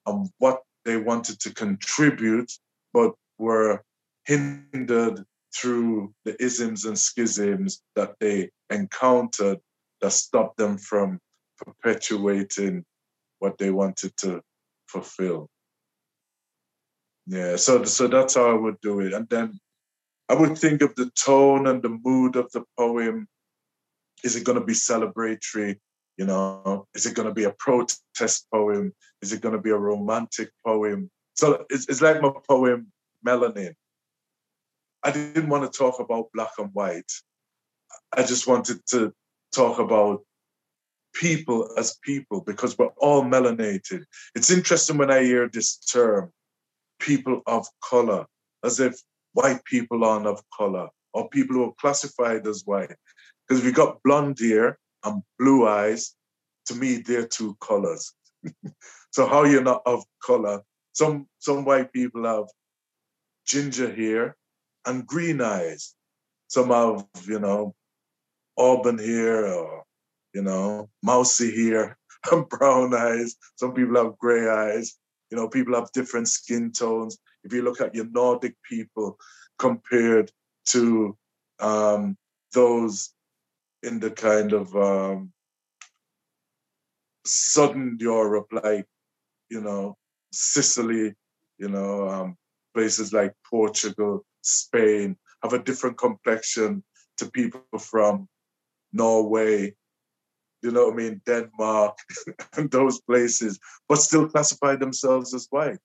[0.04, 2.50] and what they wanted to contribute
[2.92, 3.82] but were
[4.24, 5.24] hindered
[5.54, 9.58] through the isms and schisms that they encountered
[10.00, 11.20] that stopped them from
[11.56, 12.84] perpetuating
[13.38, 14.40] what they wanted to
[14.88, 15.48] fulfill.
[17.26, 19.12] Yeah, so so that's how I would do it.
[19.12, 19.60] And then
[20.28, 23.28] I would think of the tone and the mood of the poem
[24.24, 25.78] is it going to be celebratory?
[26.16, 28.92] You know, is it going to be a protest poem?
[29.22, 31.10] Is it going to be a romantic poem?
[31.34, 32.88] So it's, it's like my poem,
[33.26, 33.74] Melanin.
[35.04, 37.10] I didn't want to talk about black and white.
[38.12, 39.12] I just wanted to
[39.54, 40.22] talk about
[41.14, 44.04] people as people because we're all melanated.
[44.34, 46.32] It's interesting when I hear this term,
[46.98, 48.26] people of color,
[48.64, 49.00] as if
[49.32, 52.96] white people aren't of color or people who are classified as white.
[53.48, 56.14] Because if you got blonde hair and blue eyes,
[56.66, 58.12] to me, they're two colors.
[59.10, 60.62] so how you're not of color?
[60.92, 62.44] Some some white people have
[63.46, 64.36] ginger hair
[64.84, 65.94] and green eyes.
[66.48, 67.74] Some have, you know,
[68.56, 69.84] auburn hair or,
[70.34, 71.96] you know, mousy hair
[72.32, 73.36] and brown eyes.
[73.56, 74.96] Some people have gray eyes.
[75.30, 77.18] You know, people have different skin tones.
[77.44, 79.18] If you look at your Nordic people
[79.58, 80.30] compared
[80.70, 81.16] to
[81.60, 82.16] um,
[82.52, 83.12] those
[83.82, 85.32] in the kind of um,
[87.24, 88.86] southern Europe, like,
[89.50, 89.96] you know,
[90.32, 91.14] Sicily,
[91.58, 92.36] you know, um,
[92.74, 96.82] places like Portugal, Spain, have a different complexion
[97.18, 98.28] to people from
[98.92, 99.74] Norway,
[100.62, 101.96] you know what I mean, Denmark,
[102.56, 103.58] and those places,
[103.88, 105.78] but still classify themselves as white.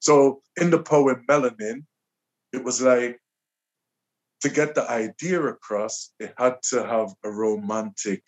[0.00, 1.84] So in the poem Melanin,
[2.52, 3.20] it was like
[4.40, 8.22] to get the idea across, it had to have a romantic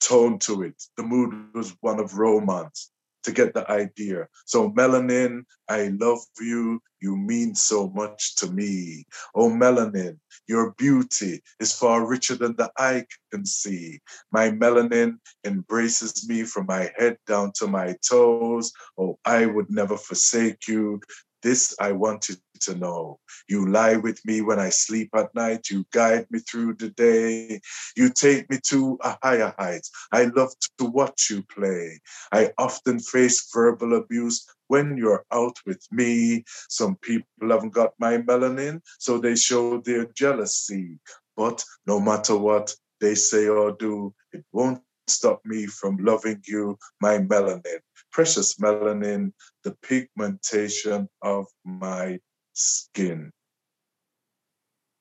[0.00, 0.82] tone to it.
[0.96, 2.90] The mood was one of romance
[3.24, 4.28] to get the idea.
[4.46, 6.80] So, melanin, I love you.
[7.00, 9.04] You mean so much to me.
[9.34, 14.00] Oh, melanin, your beauty is far richer than the eye can see.
[14.32, 18.72] My melanin embraces me from my head down to my toes.
[18.98, 21.00] Oh, I would never forsake you.
[21.42, 23.18] This I wanted to know.
[23.48, 25.70] You lie with me when I sleep at night.
[25.70, 27.60] You guide me through the day.
[27.96, 29.86] You take me to a higher height.
[30.12, 32.00] I love to watch you play.
[32.32, 36.44] I often face verbal abuse when you're out with me.
[36.68, 40.98] Some people haven't got my melanin, so they show their jealousy.
[41.36, 46.78] But no matter what they say or do, it won't stop me from loving you,
[47.00, 47.80] my melanin
[48.12, 49.32] precious melanin,
[49.64, 52.18] the pigmentation of my
[52.60, 53.32] skin.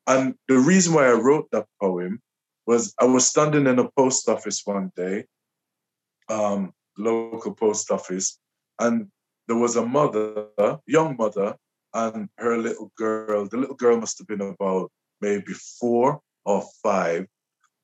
[0.08, 2.22] And the reason why I wrote that poem
[2.66, 5.26] was I was standing in a post office one day,
[6.30, 8.40] um, local post office,
[8.80, 9.08] and
[9.48, 10.48] there was a mother,
[10.86, 11.56] young mother,
[11.94, 13.48] and her little girl.
[13.48, 14.92] The little girl must have been about
[15.22, 17.26] maybe four or five.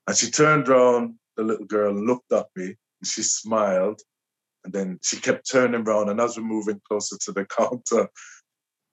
[0.08, 4.02] And she turned around, the little girl looked at me, and she smiled,
[4.64, 8.10] and then she kept turning around, and as we're moving closer to the counter,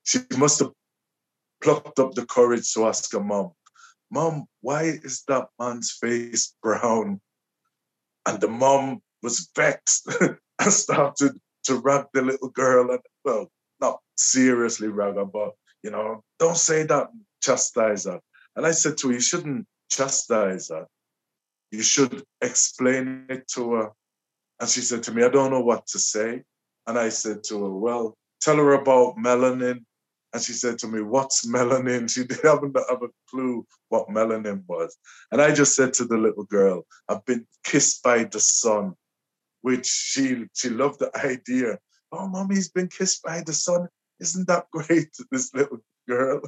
[0.04, 0.72] she must have
[1.62, 3.52] plucked up the courage to ask her mom,
[4.10, 7.20] Mom, why is that man's face brown?
[8.26, 11.32] And the mom was vexed and started
[11.64, 12.90] to rag the little girl.
[12.90, 13.50] And well,
[13.80, 17.08] not seriously rag her, but you know, don't say that,
[17.42, 18.20] chastise her.
[18.54, 20.86] And I said to her, You shouldn't chastise her.
[21.70, 23.92] You should explain it to her
[24.62, 26.44] and she said to me, I don't know what to say.
[26.86, 29.84] And I said to her, Well, tell her about melanin.
[30.32, 32.10] And she said to me, What's melanin?
[32.10, 34.96] She didn't have a clue what melanin was.
[35.30, 38.94] And I just said to the little girl, I've been kissed by the sun,
[39.60, 41.78] which she she loved the idea.
[42.10, 43.88] Oh, mommy's been kissed by the sun.
[44.20, 45.10] Isn't that great?
[45.30, 45.78] This little
[46.08, 46.42] girl.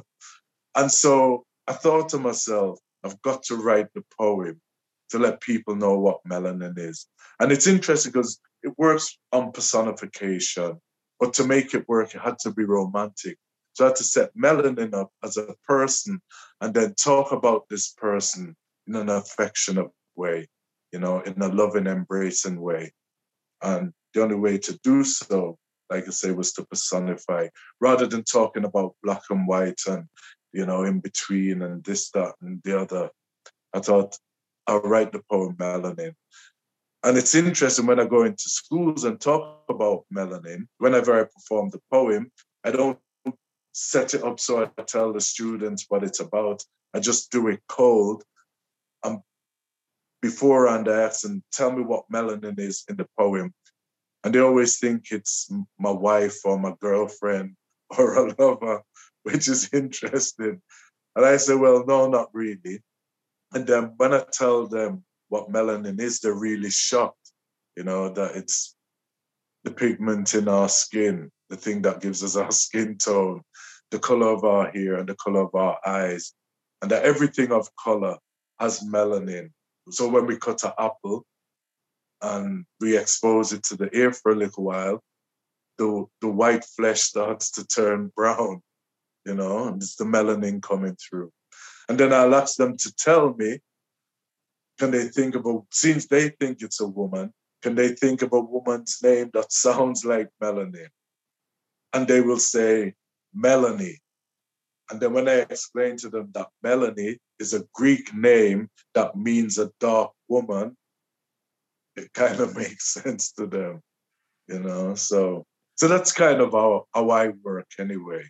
[0.75, 4.59] And so I thought to myself, I've got to write the poem
[5.09, 7.07] to let people know what melanin is.
[7.39, 10.81] And it's interesting because it works on personification,
[11.19, 13.37] but to make it work, it had to be romantic.
[13.75, 16.21] So I had to set melanin up as a person
[16.61, 18.55] and then talk about this person
[18.87, 20.47] in an affectionate way,
[20.93, 22.93] you know, in a loving, embracing way.
[23.61, 25.57] And the only way to do so,
[25.89, 27.49] like I say, was to personify
[27.81, 30.05] rather than talking about black and white and,
[30.53, 33.09] you know, in between and this, that, and the other.
[33.73, 34.17] I thought
[34.67, 36.13] I'll write the poem Melanin.
[37.03, 41.69] And it's interesting when I go into schools and talk about melanin, whenever I perform
[41.69, 42.31] the poem,
[42.63, 42.97] I don't
[43.77, 46.63] set it up so I tell the students what it's about.
[46.93, 48.23] I just do it cold.
[49.03, 49.21] Um,
[50.21, 53.53] beforehand, I ask them, tell me what melanin is in the poem.
[54.23, 57.57] And they always think it's my wife or my girlfriend
[57.97, 58.81] or a lover,
[59.23, 60.61] which is interesting.
[61.17, 62.81] And I say, well, no, not really.
[63.53, 67.31] And then when I tell them what melanin is, they're really shocked,
[67.75, 68.73] you know, that it's
[69.65, 73.41] the pigment in our skin, the thing that gives us our skin tone,
[73.95, 76.33] the color of our hair and the color of our eyes,
[76.81, 78.17] and that everything of color
[78.59, 79.51] has melanin.
[79.89, 81.25] so when we cut an apple
[82.21, 84.97] and we expose it to the air for a little while,
[85.77, 85.89] the
[86.19, 88.61] the white flesh starts to turn brown,
[89.25, 91.31] you know, and it's the melanin coming through.
[91.87, 93.59] And then I'll ask them to tell me,
[94.79, 97.33] can they think of a since they think it's a woman,
[97.63, 100.91] can they think of a woman's name that sounds like melanin?
[101.93, 102.93] And they will say
[103.35, 103.99] Melanie.
[104.89, 109.57] And then when I explain to them that Melanie is a Greek name that means
[109.57, 110.77] a dark woman,
[111.95, 113.81] it kind of makes sense to them,
[114.47, 114.95] you know.
[114.95, 118.23] So so that's kind of how, how I work anyway.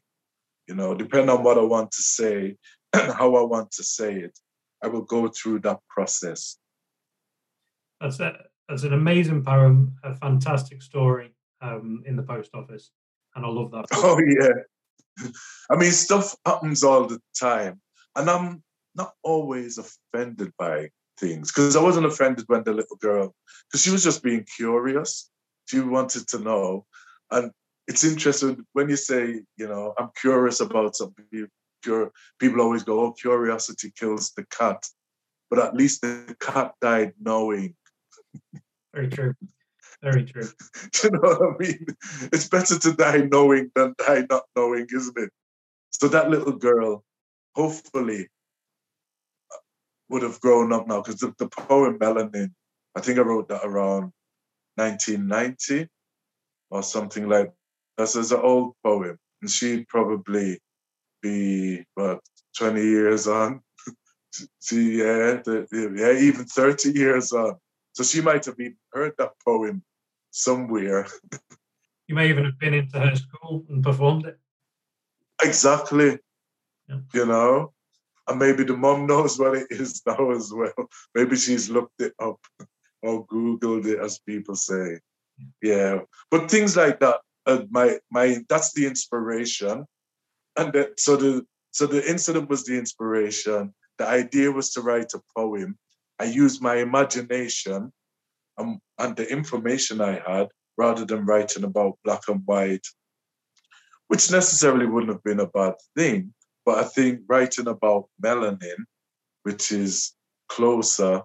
[0.67, 2.57] You know, depending on what I want to say
[2.93, 4.37] and how I want to say it,
[4.83, 6.57] I will go through that process.
[8.01, 8.37] That's a,
[8.67, 12.91] that's an amazing poem, a fantastic story um, in the post office,
[13.35, 13.85] and I love that.
[13.93, 14.53] Oh yeah,
[15.69, 17.81] I mean stuff happens all the time,
[18.15, 18.63] and I'm
[18.95, 20.89] not always offended by
[21.19, 23.33] things because I wasn't offended when the little girl,
[23.67, 25.29] because she was just being curious.
[25.67, 26.85] She wanted to know,
[27.31, 27.51] and
[27.87, 31.25] it's interesting when you say, you know, I'm curious about something.
[32.39, 34.87] People always go, "Oh, curiosity kills the cat,"
[35.49, 37.75] but at least the cat died knowing.
[38.93, 39.33] Very true.
[40.01, 40.47] Very true.
[41.03, 41.85] You know what I mean?
[42.33, 45.29] It's better to die knowing than die not knowing, isn't it?
[45.91, 47.03] So that little girl,
[47.55, 48.27] hopefully,
[49.53, 49.57] uh,
[50.09, 52.51] would have grown up now because the, the poem Melanin,
[52.95, 54.11] I think I wrote that around
[54.75, 55.87] 1990
[56.69, 57.53] or something like
[57.97, 58.07] that.
[58.07, 59.17] So it's an old poem.
[59.41, 60.59] And she'd probably
[61.21, 62.21] be about
[62.57, 63.61] 20 years on.
[64.59, 67.55] See, yeah, the, yeah, even 30 years on.
[67.95, 69.81] So she might have even heard that poem
[70.29, 71.07] somewhere.
[72.07, 74.37] You may even have been into her school and performed it.
[75.41, 76.19] Exactly.
[76.89, 76.99] Yeah.
[77.13, 77.73] You know?
[78.27, 80.89] And maybe the mom knows what it is now as well.
[81.15, 82.39] Maybe she's looked it up
[83.01, 84.99] or Googled it, as people say.
[85.61, 86.01] Yeah.
[86.29, 89.85] But things like that, uh, my my that's the inspiration.
[90.57, 93.73] And that so the so the incident was the inspiration.
[93.99, 95.77] The idea was to write a poem.
[96.19, 97.91] I used my imagination
[98.57, 100.47] and, and the information I had
[100.77, 102.85] rather than writing about black and white,
[104.07, 106.33] which necessarily wouldn't have been a bad thing.
[106.65, 108.85] But I think writing about melanin,
[109.43, 110.13] which is
[110.49, 111.23] closer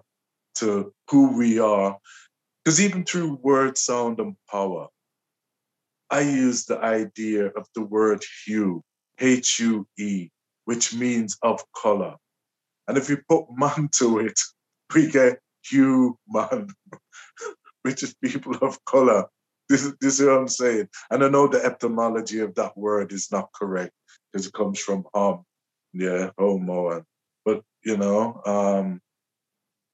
[0.55, 1.97] to who we are,
[2.63, 4.87] because even through word, sound, and power,
[6.09, 8.83] I use the idea of the word hue,
[9.19, 10.29] H U E,
[10.65, 12.15] which means of color.
[12.87, 14.39] And if you put man to it,
[14.93, 16.15] we get human,
[17.83, 19.25] which is people of color.
[19.69, 20.89] This, this is what I'm saying.
[21.09, 23.93] And I know the etymology of that word is not correct
[24.31, 25.43] because it comes from um,
[25.93, 27.03] yeah, homo.
[27.45, 29.01] But you know, um,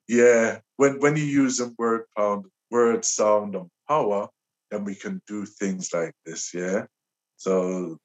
[0.08, 4.28] yeah, when when you use a word pound, word sound and power,
[4.72, 6.86] then we can do things like this, yeah.
[7.38, 7.98] So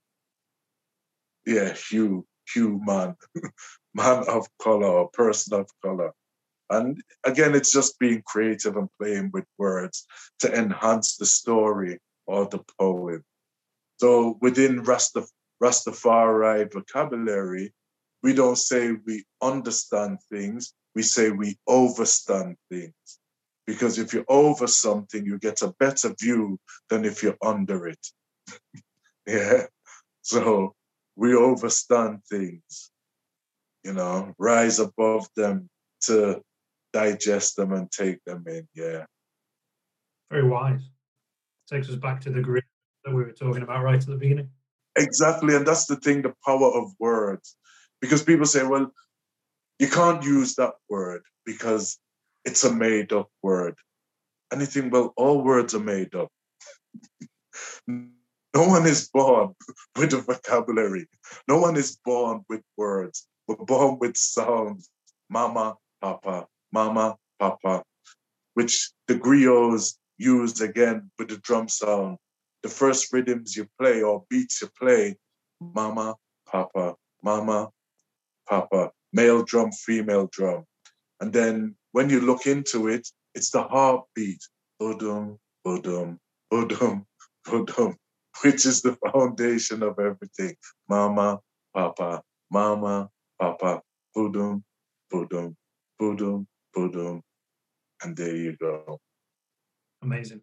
[1.47, 3.16] yeah, hue, human, man
[3.95, 6.12] man of color or person of color.
[6.72, 10.06] And again, it's just being creative and playing with words
[10.40, 13.22] to enhance the story or the poem.
[13.98, 15.30] So within Rastaf-
[15.62, 17.72] Rastafari vocabulary,
[18.22, 22.94] we don't say we understand things, we say we overstand things.
[23.66, 26.58] Because if you're over something, you get a better view
[26.88, 28.06] than if you're under it.
[29.26, 29.66] yeah.
[30.22, 30.74] So
[31.16, 32.90] we overstand things,
[33.84, 35.68] you know, rise above them
[36.02, 36.42] to
[36.93, 38.68] digest them and take them in.
[38.74, 39.05] Yeah.
[40.30, 40.80] Very wise.
[41.68, 42.64] Takes us back to the grid
[43.05, 44.49] that we were talking about right at the beginning.
[44.97, 45.57] Exactly.
[45.57, 47.57] And that's the thing the power of words.
[48.01, 48.93] Because people say, well,
[49.78, 51.99] you can't use that word because
[52.45, 53.74] it's a made up word.
[54.53, 56.28] Anything, well, all words are made up.
[57.86, 58.09] no
[58.55, 59.55] one is born
[59.97, 61.07] with a vocabulary.
[61.49, 63.26] No one is born with words.
[63.47, 64.90] We're born with sounds.
[65.30, 67.82] Mama, papa, mama, papa,
[68.54, 72.18] which the griots use again with the drum sound.
[72.62, 75.16] The first rhythms you play or beats you play,
[75.60, 76.14] mama,
[76.50, 77.70] papa, mama,
[78.48, 80.64] papa, male drum, female drum.
[81.20, 84.40] And then when you look into it, it's the heartbeat,
[84.80, 86.18] bodum, bodum,
[86.52, 87.04] bodum,
[87.46, 87.96] bodum,
[88.42, 90.56] which is the foundation of everything.
[90.88, 91.40] Mama,
[91.74, 93.08] papa, mama,
[93.40, 93.82] papa,
[94.16, 94.62] bodum,
[95.12, 95.54] bodum,
[96.00, 97.22] bodum, boom,
[98.02, 99.00] and there you go.
[100.02, 100.40] Amazing.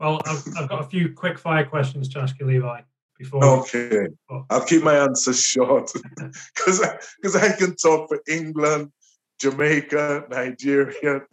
[0.00, 2.80] Well, I've, I've got a few quick fire questions to ask you, Levi.
[3.18, 4.08] Before okay,
[4.50, 5.92] I'll keep my answers short
[6.56, 6.84] because
[7.16, 8.90] because I can talk for England,
[9.40, 11.22] Jamaica, Nigeria.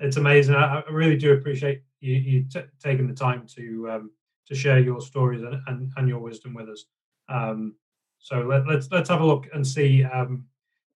[0.00, 0.54] it's amazing.
[0.54, 4.10] I, I, really do appreciate you, you t- taking the time to um,
[4.46, 6.84] to share your stories and, and, and your wisdom with us.
[7.28, 7.74] Um,
[8.20, 10.44] so let, us let's, let's have a look and see um,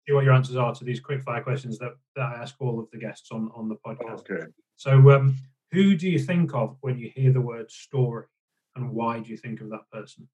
[0.10, 2.80] see what your answers are to these quick fire questions that, that I ask all
[2.80, 4.30] of the guests on on the podcast.
[4.30, 4.45] Okay.
[4.76, 5.36] So um,
[5.72, 8.26] who do you think of when you hear the word story,
[8.76, 10.28] and why do you think of that person?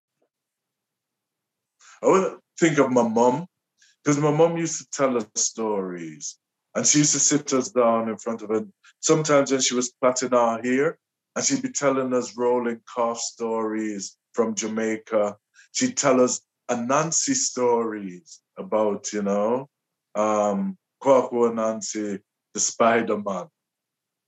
[2.02, 3.48] I would think of my mom
[4.04, 6.38] because my mom used to tell us stories
[6.76, 8.66] and she used to sit us down in front of her.
[9.00, 10.98] Sometimes when she was plaiting our hair,
[11.36, 15.36] and she'd be telling us rolling calf stories from Jamaica.
[15.74, 19.70] She'd tell us Anansi stories about, you know,
[20.16, 22.20] um, Kwaku Nancy,
[22.54, 23.48] the Spider Man.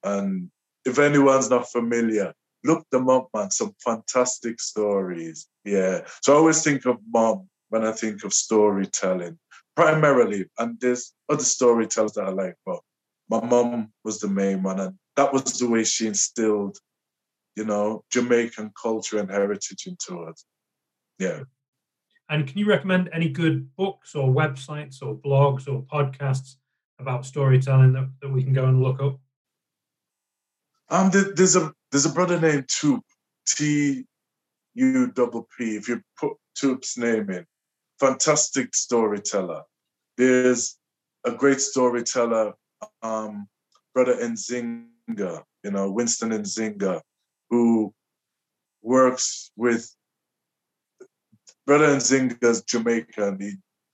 [0.04, 0.50] And
[0.86, 3.52] if anyone's not familiar, look them up, man.
[3.52, 5.48] Some fantastic stories.
[5.66, 6.02] Yeah.
[6.22, 9.38] So I always think of mom when I think of storytelling,
[9.76, 10.46] primarily.
[10.58, 12.80] And there's other storytellers that I like, but
[13.30, 14.80] my mom was the main one.
[14.80, 16.78] And that was the way she instilled,
[17.56, 20.46] you know, Jamaican culture and heritage into us.
[21.20, 21.42] Yeah.
[22.30, 26.56] And can you recommend any good books or websites or blogs or podcasts
[27.00, 29.20] about storytelling that, that we can go and look up?
[30.90, 33.02] Um, there's a there's a brother named Tuup,
[33.48, 34.06] T
[34.76, 35.76] U double P.
[35.76, 37.46] If you put Tuup's name in,
[38.00, 39.64] fantastic storyteller.
[40.18, 40.78] There's
[41.26, 42.54] a great storyteller,
[43.02, 43.48] um,
[43.94, 47.02] brother Nzinga, you know, Winston Nzinga,
[47.50, 47.94] who
[48.82, 49.94] works with
[51.68, 53.40] brother Nzinga's Jamaican.
[53.40, 53.52] He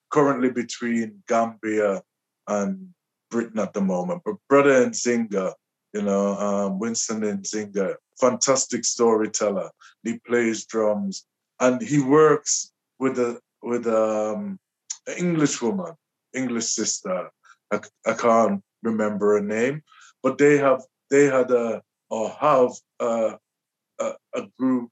[0.10, 2.02] currently between Gambia
[2.48, 2.94] and
[3.30, 4.22] Britain at the moment.
[4.24, 5.54] But brother Nzinga
[5.94, 9.70] you know, um, Winston Nzinga, fantastic storyteller.
[10.04, 11.26] He plays drums
[11.60, 14.60] and he works with a with um,
[15.08, 15.94] an English woman,
[16.34, 17.30] English sister.
[17.72, 19.84] I, I can't remember her name,
[20.24, 23.38] but they have they had a or have a,
[24.00, 24.90] a, a group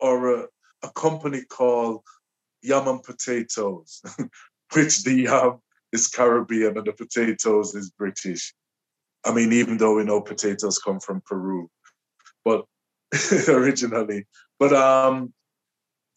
[0.00, 0.46] or a,
[0.82, 2.02] a company called
[2.62, 4.02] Yam and Potatoes,
[4.74, 5.58] which the yam
[5.92, 8.54] is Caribbean and the potatoes is British.
[9.24, 11.68] I mean, even though we know potatoes come from Peru,
[12.44, 12.64] but
[13.48, 14.26] originally,
[14.58, 15.32] but um,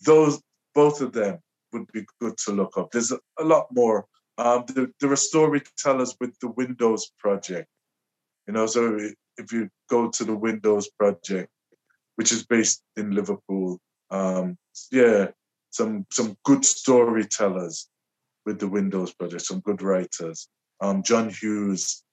[0.05, 0.41] those
[0.73, 1.39] both of them
[1.73, 2.91] would be good to look up.
[2.91, 4.05] There's a, lot more.
[4.37, 7.67] Um, there, there, are storytellers with the Windows Project.
[8.47, 8.97] You know, so
[9.37, 11.49] if you go to the Windows Project,
[12.15, 13.79] which is based in Liverpool,
[14.11, 14.57] um,
[14.91, 15.27] yeah,
[15.71, 17.89] some some good storytellers
[18.45, 20.47] with the Windows Project, some good writers.
[20.81, 22.03] Um, John Hughes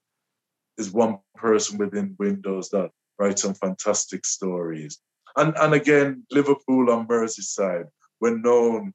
[0.76, 4.98] is one person within Windows that writes some fantastic stories.
[5.36, 7.86] And and again, Liverpool on Merseyside,
[8.20, 8.92] we're known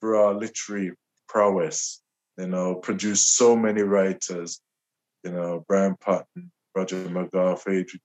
[0.00, 0.92] for our literary
[1.28, 2.00] prowess.
[2.38, 4.60] You know, produced so many writers.
[5.22, 8.02] You know, Brian Patten, Roger McGough, Adrian,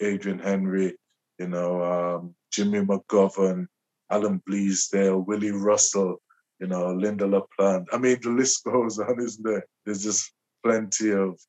[0.00, 0.96] Adrian Henry.
[1.38, 3.66] You know, um, Jimmy McGovern,
[4.12, 6.20] Alan Bleasdale, Willie Russell.
[6.60, 7.88] You know, Lynda La Plante.
[7.92, 9.64] I mean, the list goes on, isn't there?
[9.84, 10.32] There's just
[10.64, 11.40] plenty of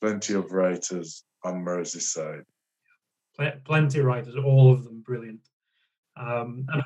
[0.00, 2.44] plenty of writers on Merseyside.
[3.64, 5.40] Plenty of writers, all of them brilliant.
[6.16, 6.82] Um, and,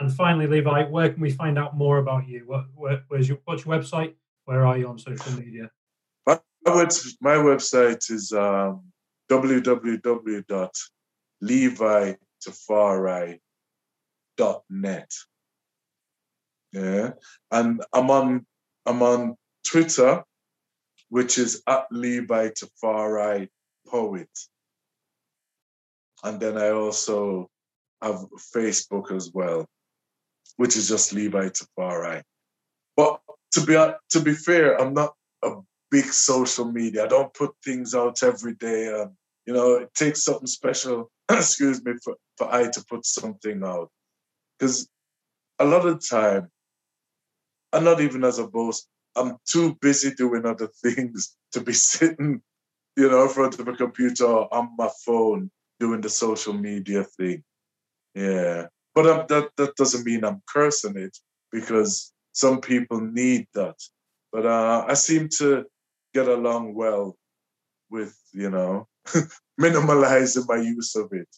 [0.00, 2.44] and finally, Levi, where can we find out more about you?
[2.46, 4.14] What, where, where's your, what's your website?
[4.44, 5.70] Where are you on social media?
[6.26, 8.82] My, my website is um,
[14.38, 15.12] www.levitafari.net.
[16.72, 17.10] Yeah,
[17.50, 18.46] and I'm on
[18.86, 20.24] I'm on Twitter
[21.14, 23.48] which is at Levi Tafari
[23.86, 24.28] Poet.
[26.24, 27.48] And then I also
[28.02, 29.64] have Facebook as well,
[30.56, 32.22] which is just Levi Tafari.
[32.96, 33.20] But
[33.52, 33.74] to be
[34.10, 35.14] to be fair, I'm not
[35.44, 35.52] a
[35.88, 37.04] big social media.
[37.04, 38.92] I don't put things out every day.
[38.92, 39.16] Um,
[39.46, 43.88] you know, it takes something special, excuse me, for, for I to put something out.
[44.58, 44.88] Because
[45.58, 46.48] a lot of time,
[47.72, 48.86] I'm not even as a boss,
[49.16, 52.42] I'm too busy doing other things to be sitting,
[52.96, 55.50] you know, in front of a computer or on my phone
[55.80, 57.42] doing the social media thing.
[58.14, 58.66] Yeah.
[58.94, 61.16] But I'm, that, that doesn't mean I'm cursing it
[61.50, 63.76] because some people need that.
[64.32, 65.64] But uh, I seem to
[66.12, 67.16] get along well
[67.90, 68.88] with, you know,
[69.60, 71.28] minimalizing my use of it.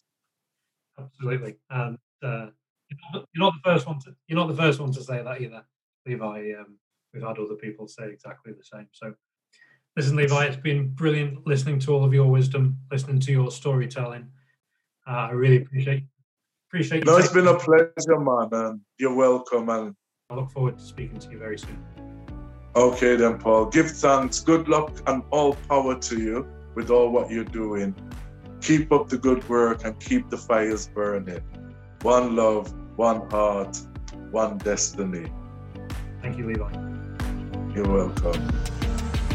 [0.99, 1.57] Absolutely.
[1.71, 2.47] And uh,
[3.13, 5.65] you're not the first one to you're not the first one to say that either,
[6.07, 6.53] Levi.
[6.59, 6.79] Um,
[7.13, 8.89] we've had other people say exactly the same.
[8.93, 9.15] So,
[9.97, 14.29] listen, Levi, it's been brilliant listening to all of your wisdom, listening to your storytelling.
[15.07, 16.05] Uh, I really appreciate
[16.69, 17.05] appreciate.
[17.05, 19.95] No, it's been a pleasure, man, and you're welcome, and
[20.31, 21.83] I look forward to speaking to you very soon.
[22.75, 23.67] Okay, then, Paul.
[23.67, 27.95] Give thanks, good luck, and all power to you with all what you're doing.
[28.61, 31.41] Keep up the good work and keep the fires burning.
[32.07, 33.81] One love, one heart,
[34.31, 35.27] one destiny.
[36.23, 36.71] Thank you, Levi.
[37.75, 38.49] You're welcome.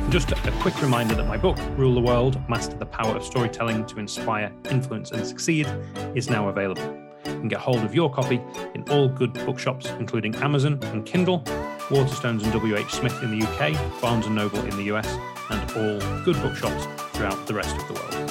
[0.10, 3.86] Just a quick reminder that my book, Rule the World Master the Power of Storytelling
[3.88, 5.68] to Inspire, Influence, and Succeed,
[6.16, 6.82] is now available.
[7.26, 8.40] You can get hold of your copy
[8.74, 11.42] in all good bookshops, including Amazon and Kindle,
[11.90, 15.08] Waterstones and WH Smith in the UK, Barnes and Noble in the US,
[15.50, 18.31] and all good bookshops throughout the rest of the world.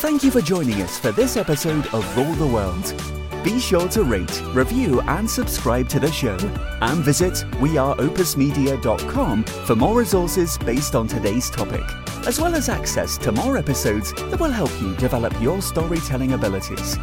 [0.00, 2.94] Thank you for joining us for this episode of Rule the World.
[3.44, 6.38] Be sure to rate, review, and subscribe to the show.
[6.80, 11.84] And visit weareopusmedia.com for more resources based on today's topic,
[12.26, 16.96] as well as access to more episodes that will help you develop your storytelling abilities.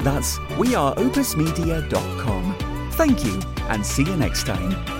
[0.00, 2.90] That's weareopusmedia.com.
[2.90, 3.38] Thank you,
[3.68, 4.99] and see you next time.